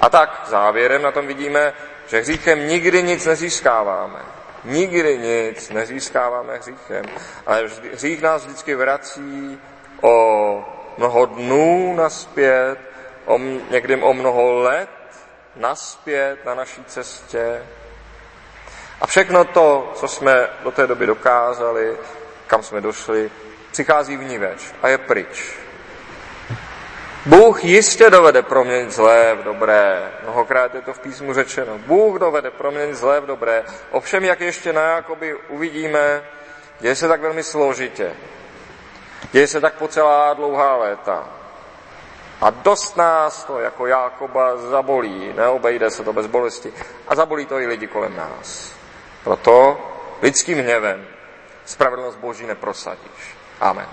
A 0.00 0.08
tak 0.08 0.42
závěrem 0.46 1.02
na 1.02 1.10
tom 1.10 1.26
vidíme, 1.26 1.72
že 2.06 2.20
hříchem 2.20 2.68
nikdy 2.68 3.02
nic 3.02 3.26
nezískáváme. 3.26 4.20
Nikdy 4.64 5.18
nic 5.18 5.70
nezískáváme 5.70 6.58
hříchem. 6.58 7.04
Ale 7.46 7.68
hřích 7.92 8.22
nás 8.22 8.44
vždycky 8.44 8.74
vrací 8.74 9.60
o 10.00 10.77
mnoho 10.98 11.26
dnů 11.26 11.94
naspět, 11.96 12.78
o, 13.24 13.38
někdy 13.70 13.96
o 13.96 14.12
mnoho 14.12 14.52
let 14.52 14.88
naspět 15.56 16.44
na 16.44 16.54
naší 16.54 16.84
cestě. 16.84 17.62
A 19.00 19.06
všechno 19.06 19.44
to, 19.44 19.92
co 19.94 20.08
jsme 20.08 20.48
do 20.62 20.70
té 20.70 20.86
doby 20.86 21.06
dokázali, 21.06 21.96
kam 22.46 22.62
jsme 22.62 22.80
došli, 22.80 23.30
přichází 23.72 24.16
v 24.16 24.24
ní 24.24 24.38
več 24.38 24.60
a 24.82 24.88
je 24.88 24.98
pryč. 24.98 25.58
Bůh 27.26 27.64
jistě 27.64 28.10
dovede 28.10 28.42
proměnit 28.42 28.92
zlé 28.92 29.34
v 29.34 29.44
dobré. 29.44 30.12
Mnohokrát 30.22 30.74
je 30.74 30.82
to 30.82 30.92
v 30.92 30.98
písmu 30.98 31.34
řečeno. 31.34 31.78
Bůh 31.78 32.18
dovede 32.18 32.50
proměnit 32.50 32.96
zlé 32.96 33.20
v 33.20 33.26
dobré. 33.26 33.64
Ovšem, 33.90 34.24
jak 34.24 34.40
ještě 34.40 34.72
na 34.72 34.82
Jakoby 34.82 35.34
uvidíme, 35.48 36.22
děje 36.80 36.94
se 36.94 37.08
tak 37.08 37.20
velmi 37.20 37.42
složitě. 37.42 38.12
Děje 39.32 39.46
se 39.46 39.60
tak 39.60 39.74
po 39.74 39.88
celá 39.88 40.34
dlouhá 40.34 40.76
léta. 40.76 41.28
A 42.40 42.50
dost 42.50 42.96
nás 42.96 43.44
to 43.44 43.58
jako 43.58 43.86
Jákoba 43.86 44.56
zabolí, 44.56 45.32
neobejde 45.36 45.90
se 45.90 46.04
to 46.04 46.12
bez 46.12 46.26
bolesti. 46.26 46.72
A 47.08 47.14
zabolí 47.14 47.46
to 47.46 47.60
i 47.60 47.66
lidi 47.66 47.86
kolem 47.86 48.16
nás. 48.16 48.72
Proto 49.24 49.80
lidským 50.22 50.58
hněvem 50.58 51.06
spravedlnost 51.64 52.18
Boží 52.18 52.46
neprosadíš. 52.46 53.36
Amen. 53.60 53.86